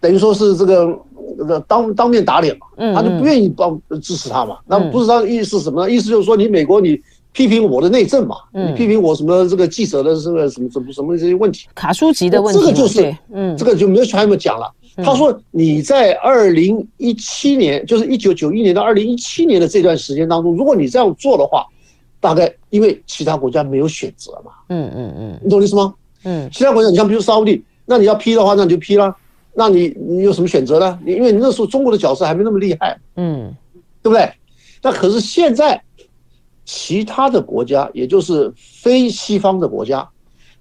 [0.01, 0.99] 等于说是这个
[1.39, 4.59] 这个当当面打脸嘛，嗯，他就不愿意帮支持他嘛。
[4.67, 5.91] 那不知道意思是什么呢？
[5.91, 7.01] 意思就是说你美国你
[7.33, 14.73] 批评我的内政嘛，你批评我什么这个记者的这个什么什么什么这些问题，卡舒吉的问题，这个就是，嗯，这个就没有全部讲了。
[15.05, 21.65] 他说：“你在二零一七年，就是一九九一年到二零一七年的这段时间当中，如果你这样做的话，
[22.19, 24.51] 大概因为其他国家没有选择嘛。
[24.71, 25.95] 嗯嗯嗯，你懂我意思吗？
[26.25, 29.15] 嗯，其他国家，你像比如沙乌地，那你要批的话，那你就批了。
[29.59, 30.97] 那你你有什么选择呢？
[31.05, 33.53] 你因为你那时候中国的角色还没那么厉害，嗯，
[34.01, 34.33] 对不对？
[34.81, 35.83] 那可是现在，
[36.65, 40.09] 其他的国家，也就是非西方的国家，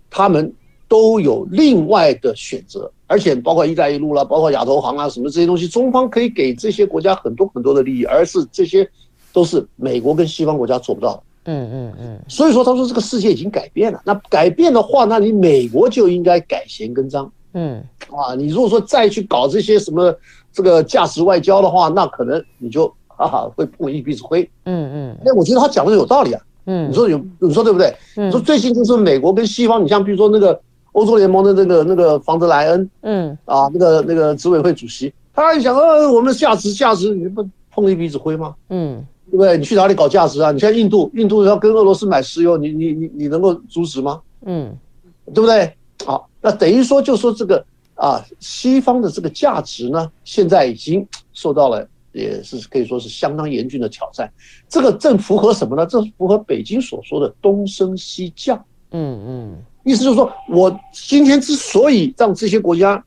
[0.10, 0.51] 他们
[0.88, 8.89] 都有另外的选择。”而且包括“一带一路”啦，包括亚投行啊，什么这些东西，中方可以给这些国家很多很多的利益，而是这些
[9.31, 11.23] 都是美国跟西方国家做不到的。
[11.45, 12.19] 嗯嗯嗯。
[12.27, 14.01] 所以说，他说这个世界已经改变了。
[14.03, 17.31] 那改变的话，那你美国就应该改弦更张。
[17.57, 17.83] 嗯。
[18.11, 20.15] 啊，你如果说再去搞这些什么
[20.53, 24.49] 这个价值外交的话，那可能你就哈哈会碰一鼻子灰。
[24.65, 25.17] 嗯嗯。
[25.25, 26.41] 那我觉得他讲的有道理啊。
[26.65, 26.89] 嗯。
[26.89, 27.93] 你说有，你说对不对？
[28.15, 28.31] 嗯。
[28.31, 30.59] 说最近就是美国跟西方，你像比如说那个。
[30.93, 38.55] 欧洲联盟的那个那个房德莱恩，嗯啊，那个那个执委会主席，他一想，呃，我们价值价值，你不碰了一鼻子灰吗？
[38.69, 39.59] 嗯，对不对？
[39.59, 40.51] 你去哪里搞价值啊？
[40.51, 44.19] 你像印度，印度要跟俄罗斯买石油，你你你你能够阻止吗？
[44.45, 44.75] 嗯，
[45.35, 45.71] 对不对？
[46.03, 47.62] 好，那等于说，就说这个
[47.95, 54.31] 啊，西方的这个价值呢，现在已经受到了，也是可以说是相当严峻的挑战。
[54.69, 55.86] 这个正符合什么呢？
[55.86, 58.57] 这符合北京所说的东升西降。
[58.91, 59.57] 嗯嗯。
[59.83, 63.03] 意思就是说，我今天之所以让这些国家，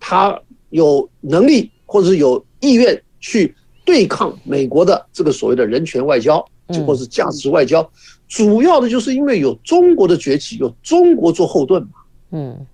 [0.00, 6.42] 他有能力或者是有意愿去对抗美国的这个所谓的人权外交，
[6.86, 7.86] 或者是价值外交，
[8.28, 11.88] 主要的就是因为有中国的崛起，有中国做后盾嘛。
[12.30, 12.66] 嗯，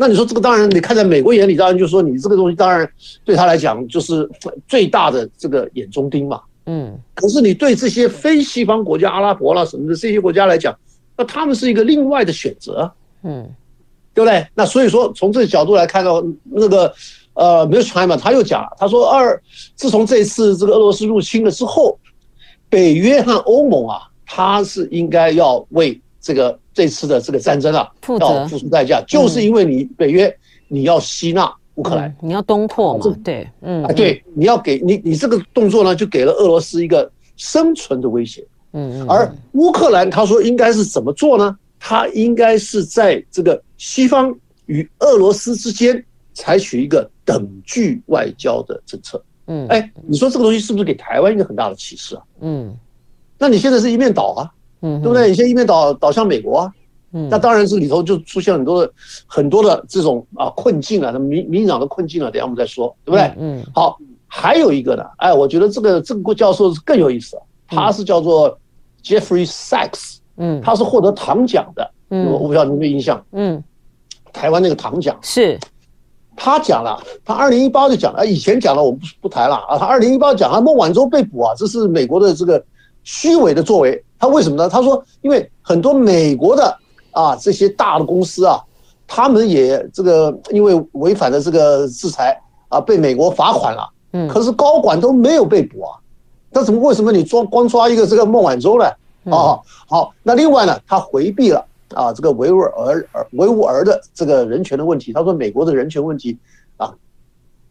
[0.00, 2.88] 那你说这个当然，你看在美国眼里，当然就是说你这个东西当然
[3.24, 4.30] 对他来讲就是
[4.68, 6.40] 最大的这个眼中钉嘛。
[6.66, 10.72] 嗯，可是你对这些非西方国家，阿拉伯啦什么的这些国家来讲。
[11.16, 12.88] 那他们是一个另外的选择，
[13.24, 13.50] 嗯，
[14.14, 14.46] 对不对？
[14.54, 16.94] 那所以说，从这个角度来看到，那个
[17.34, 19.42] 呃，梅尔斯海默他又讲了，他说二，
[19.74, 21.98] 自从这次这个俄罗斯入侵了之后，
[22.68, 30.32] 北约和欧盟啊，他是应该要为这个这次的这个战争啊，要付出代价，就是因为你北约
[30.68, 38.46] 你要吸纳乌克兰，你要东扩嘛，对，嗯，啊，对，你要给你你这个动作呢，就给了俄罗斯一个生存的威胁。
[38.74, 41.58] 嗯，而乌克兰他说应该是怎么做呢？
[41.80, 44.32] 他应该是在这个西方
[44.66, 46.00] 与俄罗斯之间
[46.32, 49.20] 采取一个等距外交的政策。
[49.48, 52.22] 嗯，哎，你说这个东西是不是给台湾一个很大的启示啊？
[52.40, 52.72] 嗯，
[53.36, 54.46] 那你现在是一面倒啊，
[54.80, 55.28] 嗯，对不对？
[55.28, 56.72] 你现在一面倒倒向美国啊，
[57.12, 58.92] 嗯，那当然是里头就出现很多的
[59.26, 63.32] 很多的这种啊困境啊，民民党的困境啊，等下我们再说，对不对？
[63.38, 67.42] 嗯，好，还有一个呢，哎，我觉得这个这个教授是更有意思啊。
[67.70, 68.58] 他是叫做
[69.02, 73.62] Jeffrey Sachs，嗯，他是获得唐奖的，嗯，我不知道你有没有印象，嗯，
[74.32, 75.18] 台湾那个唐奖。
[75.20, 75.58] 是，
[76.34, 82.64] 他讲了，他二零一八就讲了，以前讲了我不不谈了啊，他二零一八讲啊，孟晚舟被捕啊，这是美国的这个
[83.04, 84.68] 虚伪的作为他为什么呢？
[84.68, 86.76] 他说，因为很多美国的
[87.12, 88.60] 啊这些大的公司啊，
[89.06, 93.88] 他们也这个因为违反了这个制裁啊，被美国罚款了。
[94.12, 95.92] 嗯，可是高管都没有被捕啊。
[96.50, 98.86] 那怎么为什么你抓光抓一个这个孟晚舟呢？
[99.30, 105.12] 啊，好，那另外呢，他回避了啊这个维吾尔尔维吾尔的这个人权的问题。
[105.12, 106.36] 他说美国的人权问题
[106.76, 106.92] 啊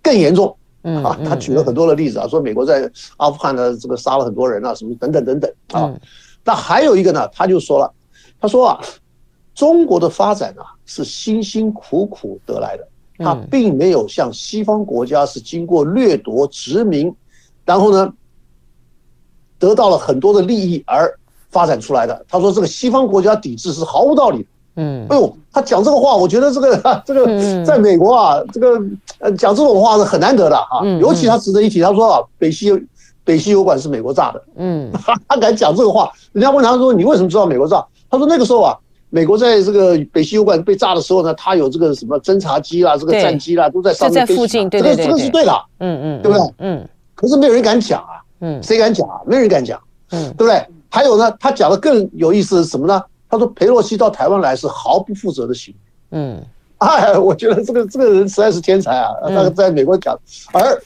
[0.02, 0.56] 更严重。
[0.84, 5.92] 嗯啊，他举了很多的例子啊，说美国在阿富汗呢这个杀了很多人啊，什么等等等等啊。
[6.48, 7.94] 那还有一个呢，他就说了，
[8.40, 8.80] 他说啊，
[9.54, 17.14] 中国的发展啊是辛辛苦苦得来的，他并没有像西方国家是经过掠夺殖民，
[17.66, 18.14] 然后呢
[19.60, 21.14] 得到了很多的利益而
[21.50, 22.26] 发展出来的。
[22.30, 24.48] 他说这个西方国家抵制是毫无道理的。
[24.80, 28.82] 嗯，哎呦，他讲这个话，我觉得这个 这个在美国啊，这个
[29.20, 30.86] 呃讲这种话是很难得的啊。
[31.02, 32.72] 尤其他值得一提，他说啊，北溪
[33.28, 34.42] 北溪油管是美国炸的。
[34.56, 34.90] 嗯，
[35.28, 37.86] 他敢讲这个话，人家问他说你为什么知道美国炸？
[38.10, 38.74] 他说那个时候啊，
[39.10, 45.52] 美国在这个北溪油管被炸的时候呢，他有这个什么侦察机啦，这个战机啦都在上面飞行，这个这个是对的。
[45.80, 46.54] 嗯嗯，对不对？
[46.60, 48.24] 嗯，可是没有人敢讲啊。
[48.40, 49.20] 嗯，谁敢讲啊？
[49.26, 49.78] 没人敢讲。
[50.12, 50.66] 嗯，对不对？
[50.90, 53.04] 还有呢，他讲的更有意思是什么呢？
[53.30, 56.42] 他说：“裴洛西到台湾来是毫不负责的行为。”嗯，
[56.78, 59.10] 哎，我觉得这个这个人实在是天才啊！
[59.24, 60.18] 那个在美国讲，
[60.54, 60.82] 而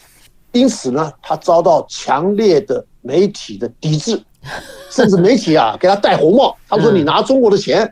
[0.51, 4.21] 因此呢，他遭到强烈的媒体的抵制，
[4.91, 6.55] 甚至媒体啊给他戴红帽。
[6.67, 7.91] 他说：“你拿中国的钱。”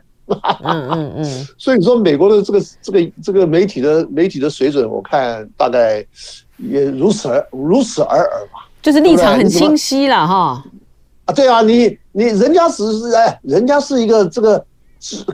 [0.62, 1.48] 嗯嗯嗯。
[1.58, 6.04] 所以你说美国的这个这个这个媒体的媒体的水准，我看大概
[6.58, 8.68] 也如此而如此而尔吧。
[8.82, 10.64] 就是立场很清晰了哈。
[11.24, 14.64] 啊，对啊，你你人家只是哎，人家是一个这个是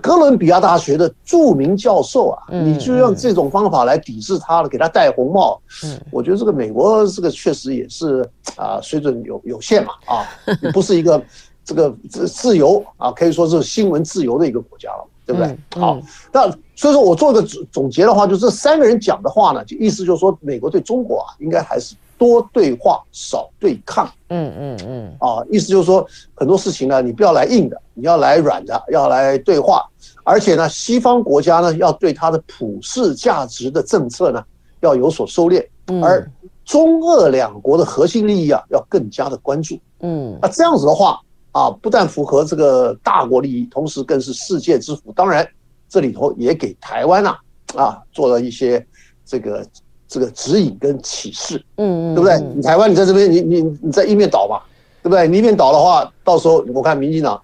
[0.00, 5.60] 哥伦比亚大学的著名教授啊，你就用这种方法来抵制他了，给他戴红帽。
[5.84, 10.24] 嗯， 我觉得这个美国这个确实也是啊，水准有有限嘛啊，
[10.72, 11.20] 不是一个
[11.64, 15.58] 这个自自由啊，可以说是新闻自由的一个国家了，对不对？
[15.80, 16.00] 好，
[16.32, 21.96] 那所以说我做个总总结的话，就这三个人讲的话呢，就意思就是说，美国对中国啊，应该还是。
[22.18, 24.10] 多对话，少对抗。
[24.28, 25.16] 嗯嗯嗯。
[25.20, 29.84] 啊，意思就是说，很多事情呢，你不要来硬的，你要来软的，要来对话。
[30.24, 34.42] 而且呢，西方国家呢，要对它的普世价值的政策呢，
[34.80, 35.64] 要有所收敛。
[36.02, 36.28] 而
[36.64, 39.78] 中俄两国的核心利益啊，要更加的关注。
[40.00, 40.36] 嗯。
[40.42, 41.20] 那这样子的话
[41.52, 45.12] 啊，不但符合这个大国利益，同时更是世界之福。
[45.12, 45.48] 当然，
[45.88, 47.36] 这里头也给台湾呐
[47.76, 48.84] 啊，啊做了一些
[49.24, 49.64] 这个。
[50.08, 52.38] 这个指引跟启示，嗯嗯，对不对？
[52.54, 54.60] 你台湾，你在这边，你你你在一面倒嘛，
[55.02, 55.26] 对不对？
[55.26, 57.40] 你一面倒的话，到时候我看民进党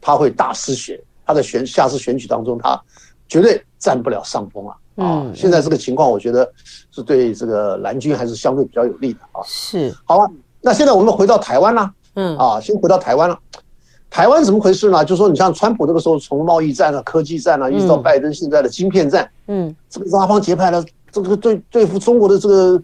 [0.00, 2.80] 他会大失血，他在选下次选举当中，他
[3.28, 4.76] 绝对占不了上风啊！
[4.96, 6.50] 啊，现在这个情况，我觉得
[6.90, 9.40] 是对这个蓝军还是相对比较有利的啊。
[9.44, 10.28] 是，好了，
[10.60, 13.38] 那现在我们回到台湾了，嗯啊，先回到台湾了。
[14.10, 15.04] 台湾怎么回事呢？
[15.04, 20.84] 就是说你像川普那个时候，从贸易战啊、科技战啊，一直到拜登现在的晶片战，嗯，这个拉帮结派的。
[21.22, 22.82] 这个对对付中国的这个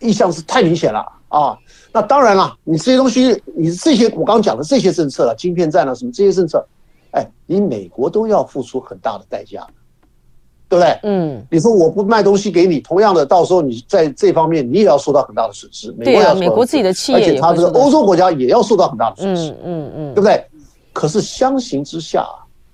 [0.00, 1.58] 意向是太明显了啊！
[1.92, 6.64] 那当然了，你这些东西，你这些我刚刚讲的这些政策了，晶片战了什么这些政策，
[7.10, 9.66] 哎，你美国都要付出很大的代价，
[10.68, 10.98] 对不对？
[11.02, 15.90] 嗯，你说我不卖东西给你，同样的，到时候你在这方面你也要受到很大的损失。
[15.92, 19.50] 美国要美国自己的企业，而且他这个欧洲国家也要受到很大的损失。
[19.50, 20.44] 嗯嗯嗯，对不对？
[20.92, 22.26] 可是相形之下，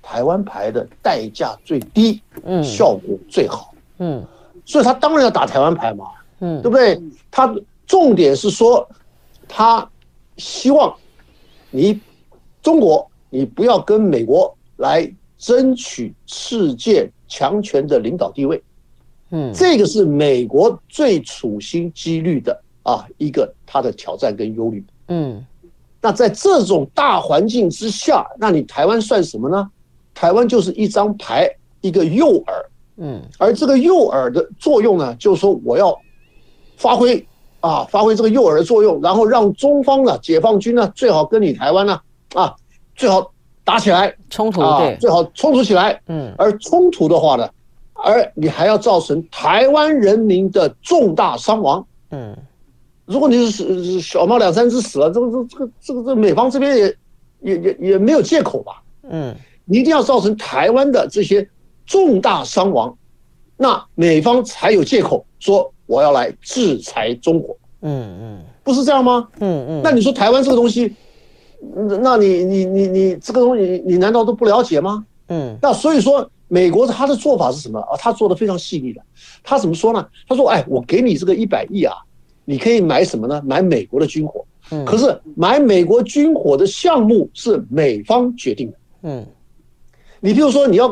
[0.02, 4.24] 台湾牌的代价最低，嗯，效果最好，嗯。
[4.64, 6.06] 所以他当然要打台湾牌嘛，
[6.40, 7.00] 嗯，对不对？
[7.30, 7.54] 他
[7.86, 8.88] 重点是说，
[9.46, 9.88] 他
[10.36, 10.94] 希望
[11.70, 12.00] 你
[12.62, 18.62] 中国，你不要跟美国来争取世界强权的领导地位，
[19.30, 25.44] 嗯，这个是美国最处心积虑的啊一个他的挑战跟忧虑，嗯，
[26.00, 29.70] 那在这种大环境之下，那你台湾算什么呢？
[30.14, 31.50] 台湾就是一张牌，
[31.80, 32.44] 一个诱饵。
[32.96, 35.92] 嗯，而这个诱饵的作用呢，就是说我要
[36.76, 37.26] 发挥
[37.58, 42.00] 啊，发挥这个诱饵的作用，然后让中方呢，解放军呢，最好跟你台湾呢，
[42.34, 42.54] 啊，
[42.94, 43.32] 最好
[43.64, 46.00] 打起来，冲突对，最好冲突起来。
[46.06, 47.48] 嗯，而冲突的话呢，
[47.94, 51.84] 而你还要造成台湾人民的重大伤亡。
[52.10, 52.36] 嗯，
[53.06, 56.96] 如果你是小猫两三只死了，这个这个这个这个这美方这边也
[57.40, 58.80] 也也也没有借口吧？
[59.10, 61.48] 嗯，你一定要造成台湾的这些。
[61.86, 62.96] 重大伤亡，
[63.56, 67.56] 那美方才有借口说我要来制裁中国。
[67.82, 69.28] 嗯嗯，不是这样吗？
[69.40, 70.94] 嗯嗯，那你说台湾这个东西，
[72.00, 75.04] 那你你你你这个东西，你难道都不了解吗？
[75.28, 77.96] 嗯，那所以说美国他的做法是什么啊？
[77.98, 79.02] 他做的非常细腻的。
[79.42, 80.06] 他怎么说呢？
[80.26, 81.94] 他说：“哎，我给你这个一百亿啊，
[82.46, 83.42] 你可以买什么呢？
[83.44, 84.44] 买美国的军火。
[84.70, 88.76] 嗯，可是买美国军火的项目是美方决定的。
[89.02, 89.26] 嗯，
[90.20, 90.88] 你比如说你要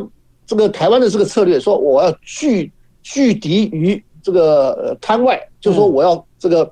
[0.52, 2.70] 这个台湾的这个策略，说我要拒
[3.02, 6.70] 拒敌于这个滩外，就是说我要这个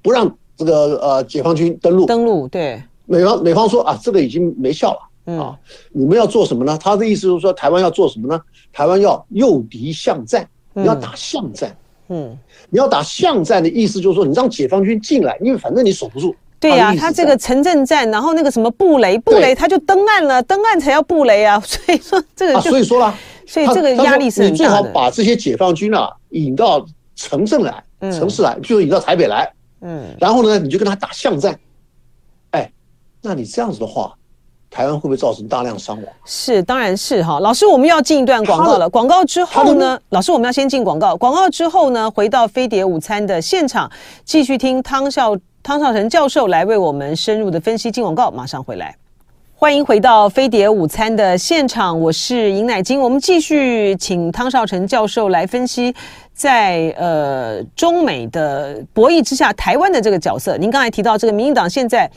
[0.00, 2.06] 不让这个呃解放军登陆。
[2.06, 2.80] 登陆，对。
[3.06, 5.34] 美方美方说啊，这个已经没效了。
[5.36, 5.58] 啊，
[5.90, 6.78] 你们要做什么呢？
[6.80, 8.40] 他的意思就是说，台湾要做什么呢？
[8.72, 11.76] 台湾要诱敌巷战，你要打巷战。
[12.06, 16.36] 嗯，你要打巷战的意思就是说，你让解放军进来，因为反正你守不住。
[16.60, 21.58] 对呀，他这个城镇战，然后那个什么布雷，布雷他就登岸了，登岸才要布雷啊。
[21.66, 23.14] 所以说这个，所以说了，
[23.46, 24.50] 所以这个压力是很大的。
[24.52, 26.84] 你最好把这些解放军啊引到
[27.16, 29.50] 城镇来，城市来，就引到台北来。
[29.80, 31.58] 嗯，然后呢，你就跟他打巷战。
[32.50, 32.70] 哎，
[33.22, 34.14] 那你这样子的话。
[34.72, 36.06] 台湾会不会造成大量伤亡？
[36.24, 37.40] 是，当然是哈。
[37.40, 38.88] 老师，我们要进一段广告了。
[38.88, 41.16] 广告之后呢，老师，我们要先进广告。
[41.16, 43.90] 广告之后呢，回到飞碟午餐的现场，
[44.24, 47.90] 继续听汤少汤少成教授来为我们深入的分析。
[47.90, 48.94] 进广告，马上回来。
[49.54, 52.98] 欢迎回到飞碟午餐的现场，我是尹乃金。
[52.98, 55.94] 我们继续请汤少成教授来分析，
[56.32, 60.56] 在呃中美的博弈之下，台湾的这个角色。
[60.56, 62.10] 您刚才提到这个民进党现在。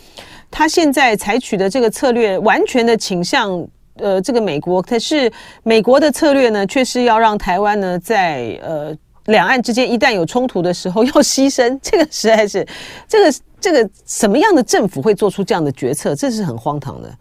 [0.55, 4.79] 他现在采取的这个策略，完全的倾向，呃，这个美国。
[4.79, 5.31] 可是
[5.63, 11.79] 美国的策略呢，却是要让台湾呢，在呃两岸之间一旦有冲突的时候 要牺牲。
[11.81, 12.67] 这个实在是，
[13.07, 16.13] 这个这个什么样的政府会做出这样的决策？
[16.15, 17.15] 这是很荒唐的，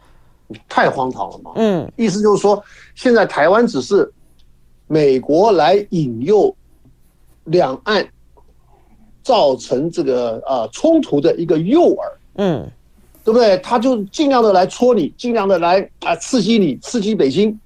[0.68, 1.52] 太荒唐了嘛。
[1.56, 2.62] 嗯，意思就是说，
[2.94, 4.10] 现在台湾只是
[4.86, 6.54] 美国来引诱
[7.44, 8.06] 两岸
[9.22, 11.98] 造成这个呃冲突的一个诱饵。
[12.36, 12.70] 嗯。
[13.24, 13.56] 对不对？
[13.58, 17.56] 他就尽量的来戳你，尽量的来啊刺激你，刺激北京。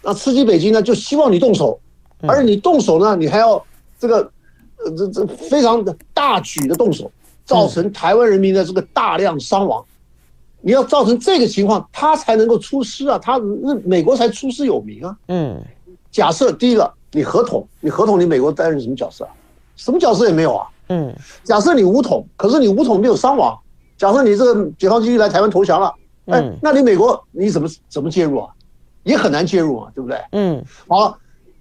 [0.00, 1.78] 那刺激北京呢，就希望你动手，
[2.26, 3.64] 而你动手呢，你还要
[3.98, 4.30] 这个
[4.84, 7.10] 呃这这非常的大举的动手，
[7.44, 9.84] 造成台湾人民的这个大量伤亡。
[10.60, 15.16] 你要造成这个情况，他才能够出师啊，他那美国才出师有名啊。
[15.28, 15.62] 嗯。
[16.10, 19.30] 假设第一个，你合同，你合同，你美国担任什么角色啊？
[19.76, 20.66] 什么角色也没有啊。
[20.88, 21.14] 嗯。
[21.44, 23.56] 假设你武统，可是你武统没有伤亡。
[23.96, 25.94] 假设你这个解放军来台湾投降了，
[26.26, 28.48] 哎，那你美国你怎么怎么介入啊？
[29.04, 30.18] 也很难介入啊，对不对？
[30.32, 31.16] 嗯，好，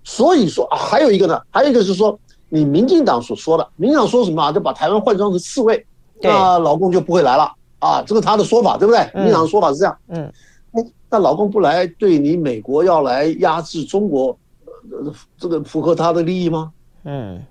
[0.07, 2.17] 所以说啊，还有一个呢，还有一个是说，
[2.47, 4.53] 你民进党所说的，民进党说什么啊？
[4.53, 5.85] 就把台湾换装成刺猬，
[6.21, 9.01] 那老公就不会来了啊，这个他的说法，对不对？
[9.13, 9.97] 民进党的说法是这样。
[10.07, 10.31] 嗯，
[10.71, 14.27] 哎，那老公不来，对你美国要来压制中国，
[14.89, 16.71] 呃，这个符合他的利益吗？
[17.03, 17.43] 嗯，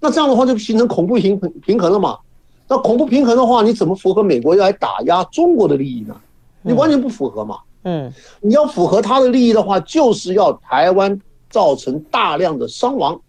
[0.00, 2.18] 那这样的话就形成恐怖平衡平衡了嘛？
[2.66, 6.16] 那恐怖平衡的话，你怎么符合美国要来打压中国的利益呢？
[6.62, 7.58] 你完全不符合嘛。
[7.84, 11.18] 嗯，你要符合他的利益的话，就是要台湾
[11.50, 13.20] 造成大量的伤亡，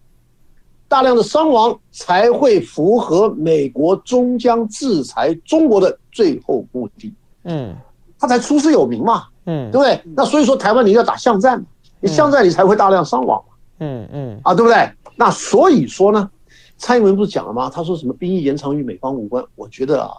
[0.88, 7.12] 大量的伤亡才会符合美国终将制裁中国的最后目的。
[7.44, 7.76] 嗯，
[8.18, 9.26] 他才出师有名嘛。
[9.44, 10.00] 嗯，对不对？
[10.16, 11.62] 那所以说台湾你要打巷战，
[12.00, 13.42] 你巷战你才会大量伤亡。
[13.80, 14.88] 嗯嗯，啊，对不对？
[15.16, 16.30] 那所以说呢？
[16.78, 17.70] 蔡英文不是讲了吗？
[17.70, 19.44] 他说什么兵役延长与美方无关。
[19.54, 20.12] 我觉得啊，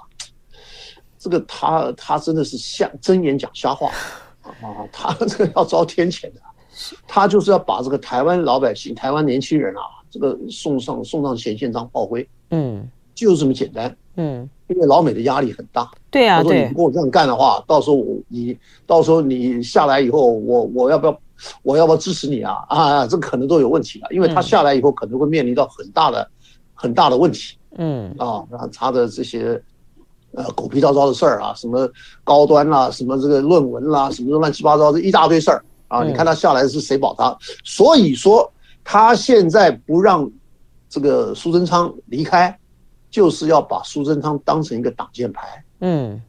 [1.18, 3.90] 这个他他真的是瞎睁眼讲瞎话
[4.44, 4.88] 啊！
[4.92, 6.42] 他这个要遭天谴的，
[7.08, 12.28] 他就是要把这个台湾老百姓、台湾年轻人啊，这个送上送上前线当炮灰。
[12.52, 13.96] 嗯，就是这么简单。
[14.16, 15.90] 嗯，因为老美的压力很大。
[16.12, 21.20] 对啊，他说你不跟我这样干的话，到时候我你到时候你下来以后，我我要不要
[21.62, 22.64] 我要不要支持你啊？
[22.70, 26.28] 啊，这可能都有问题了，因为他下来以后可能会面临到很大的。
[26.76, 29.62] 很大的问题，嗯啊，然后他的这些
[30.34, 31.88] 呃狗屁倒灶的事儿啊，什么
[32.26, 37.38] 高端啦，什么这个论文啦，什么乱七八糟的一大堆事儿啊，你看他下来是谁保他？
[37.64, 38.52] 所以说
[38.84, 40.30] 他现在不让
[40.90, 42.58] 这个苏贞昌离开，
[43.12, 46.20] 就是要把苏贞昌当成一个挡箭牌，嗯，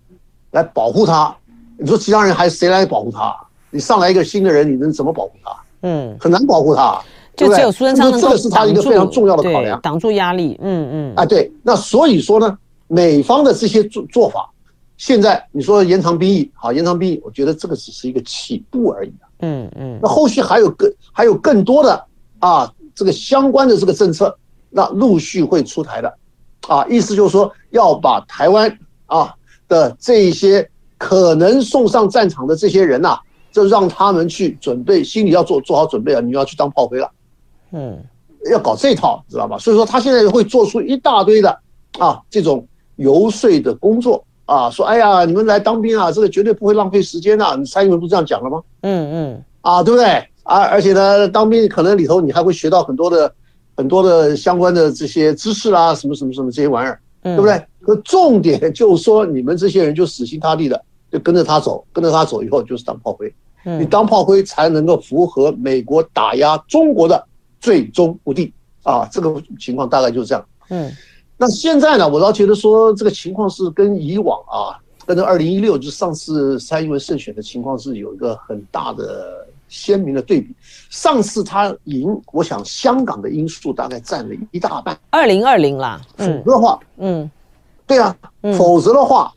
[0.50, 1.34] 来保护他。
[1.78, 3.34] 你说其他人还谁来保护他？
[3.70, 5.56] 你上来一个新的人，你能怎么保护他？
[5.82, 7.00] 嗯，很难保护他。
[7.34, 10.56] 就只有苏贞昌这个是他一个非常重要的考量，挡住压力。
[10.62, 11.14] 嗯嗯。
[11.16, 14.48] 啊，对，那所以说呢，美方的这些做做法，
[14.96, 19.12] 现在你说延长兵役，好，延长兵役，我觉得这个只是一个起步而已。
[19.44, 19.98] 嗯嗯。
[20.02, 22.04] 那后续还有更还有更多的
[22.38, 24.34] 啊，这个相关的这个政策，
[24.70, 26.12] 那陆续会出台的。
[26.66, 29.34] 啊，意思就是说要把台湾啊
[29.68, 30.66] 的这一些
[30.96, 33.18] 可能送上战场的这些人呐，
[33.52, 37.10] 就让他们去准备，心里要做做好准备啊，你要去当炮灰了。
[37.72, 38.02] 嗯，
[38.50, 39.58] 要搞这套，知道吧？
[39.58, 41.50] 所以说他现在会做出一大堆的
[41.98, 42.66] 啊这种
[42.96, 47.56] 游说的工作啊，说哎呀，你们来当兵啊，这个绝对不会浪费时间呐。
[47.58, 48.62] 你蔡英文不是这样讲了吗？
[48.82, 50.06] 嗯嗯，啊，对不对？
[50.42, 53.32] 啊，而且呢，当兵可能里头你还会学到很多的
[53.76, 57.64] 很多的相关的这些知识啊，什么什么什么这些玩意儿，对不对？
[57.80, 63.32] 可重点就是说，你们这些人就死心塌地的就跟着他走，跟着他走以后就是当炮灰。
[63.64, 67.24] 嗯，你当炮灰才能够符合美国打压中国的
[67.60, 69.08] 最终目的啊！
[69.10, 70.46] 这个情况大概就是这样。
[70.68, 70.92] 嗯，
[71.36, 79.46] 那现在呢，我倒觉得说这个情况是跟以往啊，跟这二零一六就是上次蔡英文胜选的情况是有一个很大的。
[79.66, 80.54] 鲜明的对比，
[80.88, 84.96] 上次他赢，我想香港的因素大概占了一大半。
[85.10, 87.28] 二零二零啦，否则的话，嗯，
[87.84, 88.14] 对啊，
[88.56, 89.32] 否则的话，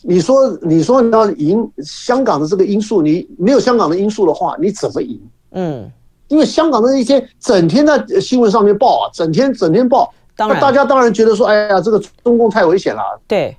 [0.00, 5.20] 你说你说你要赢香港的这个因素，你没有香港的因素的话，你怎么赢？
[5.50, 5.90] 嗯，
[6.28, 13.56] 因为香港的一些整天在新闻上面报啊，整天整天报，当然大家当然觉得说，哎呀，这个中共太危险了，对，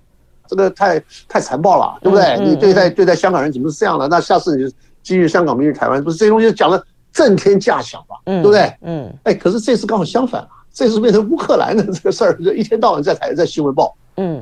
[0.47, 2.37] 这个太太残暴了，对不对？
[2.39, 4.07] 你对待对待香港人怎么是这样的？
[4.07, 4.75] 那下次你就。
[5.03, 8.73] 基于香港，明日台湾，不是这些东西讲的震天价响嘛，嗯、对不对？
[8.83, 14.41] 嗯，哎，可是这次刚好相反啊，这次变成乌克兰的这个事儿，就一天到晚在台在新闻报，嗯，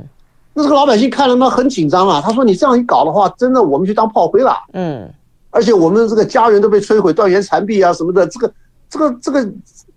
[0.54, 5.12] 那这个老百姓看了嘛很紧张啊，他说你这样一搞的话，真的我们去当炮灰了，嗯，
[5.50, 8.52] 而且我们这个家园都被摧毁，断垣残壁啊什么的，这个
[8.88, 9.52] 这个这个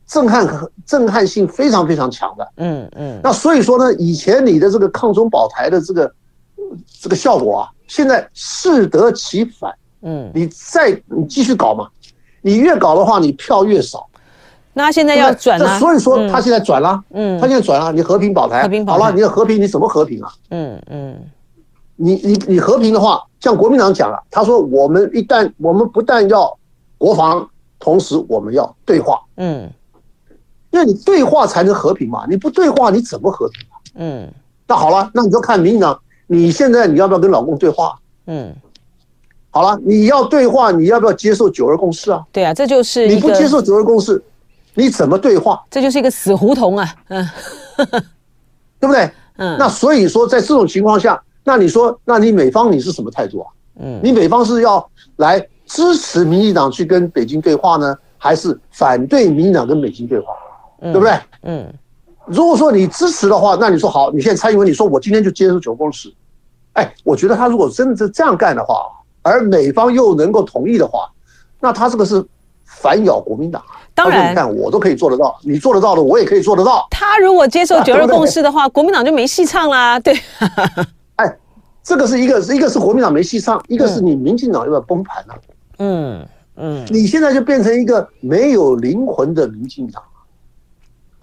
[0.07, 0.47] 震撼
[0.85, 6.11] 震撼性非常非常强的，嗯嗯，那所以说呢，以前你的这个抗中保台的这个
[7.01, 9.73] 这个效果啊，现在适得其反。
[10.07, 11.87] 嗯，你再你继续搞嘛，
[12.41, 14.05] 你越搞的话，你票越少。
[14.73, 18.99] 那现在要转了，所以说他现在转了，嗯，他现在转了，你和平保台，和平保台。
[18.99, 20.31] 好了，你要和平，你怎么和平啊？
[20.51, 21.17] 嗯嗯，
[21.95, 26.55] 你你你和平的话，像国民党讲了，他说我们一旦我们不但要
[26.99, 27.49] 国防，
[27.79, 29.67] 同时我们要对话，嗯，
[30.75, 33.79] 因为你对话才能和平嘛，你不对话你怎么和平啊？
[33.95, 34.29] 嗯，
[34.67, 35.97] 那好了，那你就看民进党，
[36.27, 37.97] 你现在你要不要跟老共对话？
[38.27, 38.53] 嗯。
[39.51, 42.21] 好了，你要对话，你要不要接受九二共识啊？
[42.33, 44.21] 对啊，这就是你不接受九二共识，
[44.73, 45.63] 你怎么对话？
[45.71, 47.25] 这就是一个死胡同啊，嗯，
[48.77, 49.09] 对不对？
[49.37, 53.47] 嗯，那所以说，在这种情况下，那你说，那你美方你是什么态度啊？
[53.79, 60.33] 嗯，你美方是要来支持民进党去跟北京对话呢，还是反对民进党跟北京对话？
[60.81, 61.19] 对不对？
[61.43, 61.73] 嗯，
[62.25, 66.13] 如果说你支持的话，那你说好，你现在蔡英文，你说我今天就接受九二共识，
[66.73, 68.75] 哎，我觉得他如果真的是这样干的话。
[69.27, 71.09] 而美方又能够同意的话，
[71.59, 72.23] 那他这个是
[72.63, 73.59] 反咬国民党。
[73.95, 76.85] 当然，你看我都可以做得到，你做得到的我也可以做得到。
[76.91, 79.99] 他如果接受九二共识的话，国民党就没戏唱啦。
[79.99, 80.13] 对，
[81.15, 81.37] 哎，
[81.81, 85.35] 这个是一个，一个是国民党没戏唱，一个是你民进党要不要崩盘了？
[85.79, 90.03] 嗯嗯，你现在就变成一个没有灵魂的民进党。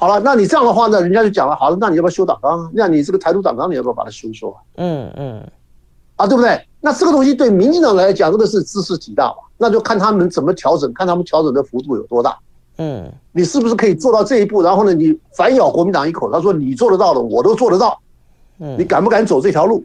[0.03, 2.69] 好了，那你这样的话呢，人家就讲了，好了，那你要不要修党纲？
[2.75, 4.59] 那你这个台独党纲你要不要把它修一修啊？
[4.75, 5.49] 嗯嗯，
[6.17, 6.61] 啊，对不对？
[6.81, 9.37] 那这个东西对民进党来讲，这个是兹事体大嘛？
[9.57, 12.37] 那就看他们怎么调整，看他们调整的幅度有多大。
[12.79, 14.61] 嗯，你是不是可以做到这一步？
[14.61, 17.97] 然后呢，你反咬国民党一口，他说你做得到的，我都做得到。
[18.59, 19.85] 嗯，你敢不敢走这条路？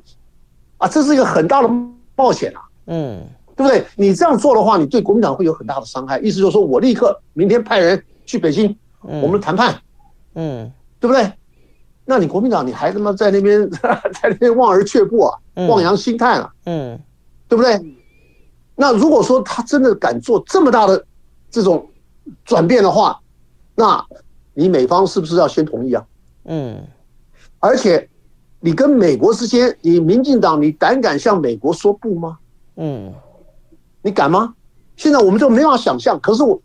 [0.77, 1.69] 啊，这是一个很大的
[2.15, 2.61] 冒险啊。
[2.87, 3.21] 嗯，
[3.55, 3.85] 对不对？
[3.95, 6.17] 你这样做的话，你对国民党会有很大的伤害。
[6.21, 8.75] 意思就是说我立刻明天派人去北京，
[9.21, 9.79] 我们谈判。
[10.37, 11.31] 嗯，对不对？
[12.05, 13.69] 那你国民党你还他妈在那边
[14.21, 16.97] 在那边望而却步啊，望洋兴叹啊，嗯，
[17.47, 17.77] 对不对？
[18.75, 21.03] 那如果说他真的敢做这么大的
[21.49, 21.89] 这种
[22.45, 23.19] 转变的话，
[23.75, 24.05] 那
[24.53, 26.05] 你美方是不是要先同意啊？
[26.45, 26.81] 嗯，
[27.59, 28.07] 而且
[28.59, 32.37] 你跟美国之间，你民进党你胆敢向美国说不吗？
[32.75, 33.11] 嗯，
[34.01, 34.53] 你敢吗？
[34.95, 36.61] 现在我们就没法想象，可是我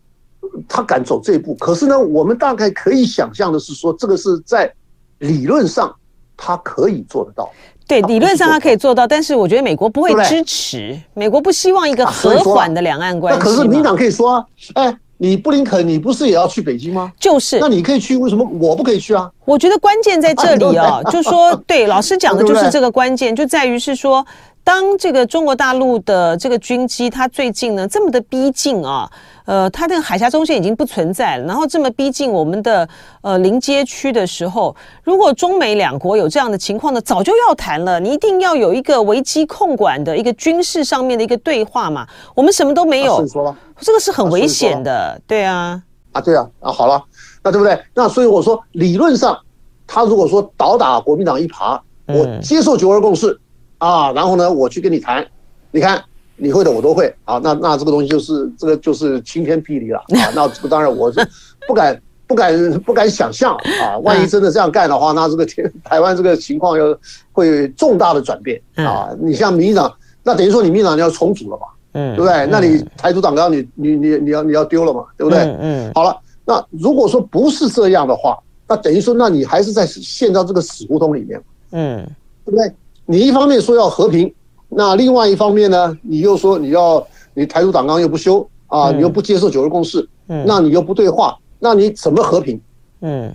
[0.67, 4.71] 他敢走这一步，可是呢，我们大概可以想象的是说，这个是在。
[5.19, 5.95] 理论上，
[6.35, 7.49] 他可以做得到。
[7.87, 10.99] 对，理论上他可以做到，但是我觉得美国不会支持。
[11.13, 13.39] 美国不希望一个和缓的两岸关系。
[13.39, 17.09] 那可是民党可以说啊，哎，你布林肯，你不是也要去北京吗？
[17.17, 17.57] 就是。
[17.61, 19.31] 那你可以去，为什么我不可以去啊？
[19.45, 24.25] 我觉得关键在这里 啊，就说对，老师讲的就是这个关键，就在于是说，
[24.63, 29.09] 当这个中国大陆的这个军机，它最近呢这么的逼近啊。
[29.45, 32.87] 呃，它这个海峡中线已经不存在了，然后这么逼近我们的
[33.21, 37.99] 呃临街区的时候，如果中美两国有这样的情况呢，早就要谈了。
[37.99, 42.07] 你一定要有一个危机控管的一个军事上面的一个对话嘛。
[42.33, 43.21] 我们什么都没有，
[43.81, 45.83] 这个是很危险的，啊、对啊。
[46.13, 47.03] 啊，对啊，啊好了，
[47.43, 47.77] 那对不对？
[47.93, 49.37] 那所以我说，理论上，
[49.85, 53.39] 他如果说倒打国民党一耙，我接受九二共识、嗯、
[53.83, 55.25] 啊，然后呢，我去跟你谈，
[55.71, 56.01] 你看。
[56.35, 61.25] 你会的我都会啊，那那这个东西就是这个就是晴天霹雳了啊， 那这个当然我是
[61.67, 66.85] 不敢不敢不敢想象啊，万一真的这样干的话，那这个台台湾这个情况要
[67.31, 69.11] 会重大的转变啊。
[69.21, 72.47] 你像民进党，那等于说你民进党你要重组了嘛，嗯，对不对？
[72.47, 75.39] 那你台独党纲你你你你要你要丢了嘛，对不对？
[75.61, 81.39] 嗯，好了，那如果说不是这样的话，那等于说那你还是在陷到这个死胡同里面，
[81.73, 82.03] 嗯，
[82.43, 82.73] 对不对？
[83.05, 84.33] 你一方面说要和平，
[84.69, 92.59] 那另外一方面呢，你又说你要你台独党纲又不修啊，你又不接受九二共识，嗯，那你又不对话，那你怎么和平？
[93.01, 93.33] 嗯，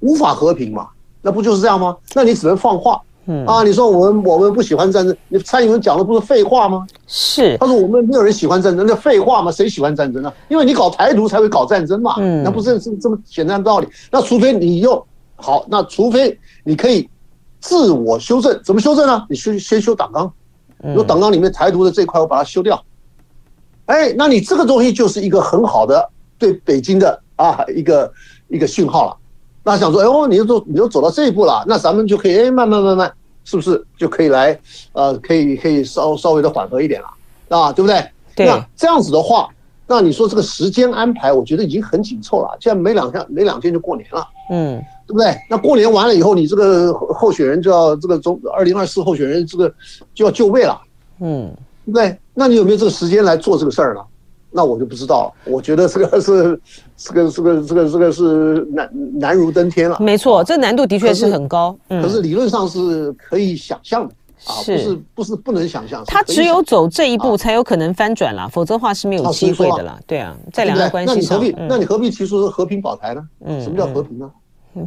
[0.00, 0.88] 无法和平嘛，
[1.22, 1.96] 那不就是这样吗？
[2.14, 3.00] 那你只能放话。
[3.26, 6.86] 嗯啊，你说我们我们不喜欢战争，你蔡英文讲的不是废话吗？
[7.06, 9.50] 是，他说我们没有人喜欢战争，那废话吗？
[9.50, 10.34] 谁喜欢战争啊？
[10.50, 13.88] 因为你搞台独才会搞战争嘛，嗯，那不是这这么简单的道理。
[14.10, 15.02] 那除非你又
[15.36, 17.08] 好，那除非你可以
[17.64, 19.26] 自我修正，怎么修正呢？
[19.30, 20.30] 你先先修党纲，
[20.82, 22.84] 如果党纲里面台独的这块我把它修掉，
[23.86, 26.06] 哎，那你这个东西就是一个很好的
[26.38, 28.12] 对北京的啊一个
[28.48, 29.16] 一个讯号了。
[29.62, 33.10] 那想说，哎呦，你又走，你又走到这一步了，那咱们就可以，哎，慢慢慢慢，
[33.44, 34.60] 是不是就可以来，
[34.92, 37.08] 呃，可以可以稍稍微的缓和一点了，
[37.58, 38.06] 啊，对不对？
[38.36, 38.46] 对。
[38.46, 39.48] 那这样子的话，
[39.86, 42.54] 那你说这个时间安排，我觉得已经很紧凑了。
[42.60, 45.36] 现在没两天，没两天就过年了，嗯，对不对？
[45.48, 49.72] 那过年完了以后，你这个候选人就要这个中二零二四候选人这个
[50.14, 50.80] 就要就位了，
[51.20, 51.52] 嗯，
[51.84, 52.18] 对不对？
[52.32, 54.00] 那你有没有这个时间来做这个事儿呢？
[54.56, 56.60] 那我就不知道，我觉得这个是，
[56.96, 58.88] 这个这个这个这个是难
[59.18, 59.98] 难如登天了。
[59.98, 61.76] 没错，这难度的确是很高。
[61.88, 64.14] 可是，嗯、可是理论上是可以想象的
[64.46, 66.04] 啊，是不是不是不能想象。
[66.06, 69.98] 他只有走这一步才有可能翻转了，啊、否则的话是没有机会的了。
[70.06, 73.22] 对啊，在两岸关系上，那你何必、嗯、那你何必提出和平保台呢？
[73.44, 74.30] 嗯，什么叫和平呢？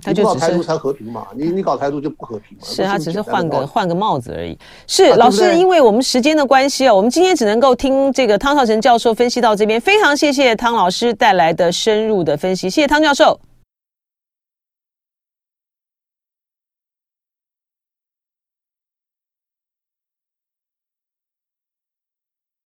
[0.01, 2.63] 他就是台独才和平嘛，你你搞台独就不和平嘛。
[2.63, 4.57] 是他只是换个换个帽子而已。
[4.87, 9.79] 是老师，因为我们时间的关系啊，我们今天只能够听这个汤绍成教授分析到这边。
[9.79, 13.39] 非常谢谢汤老师带来的深入的分析，谢谢汤教授。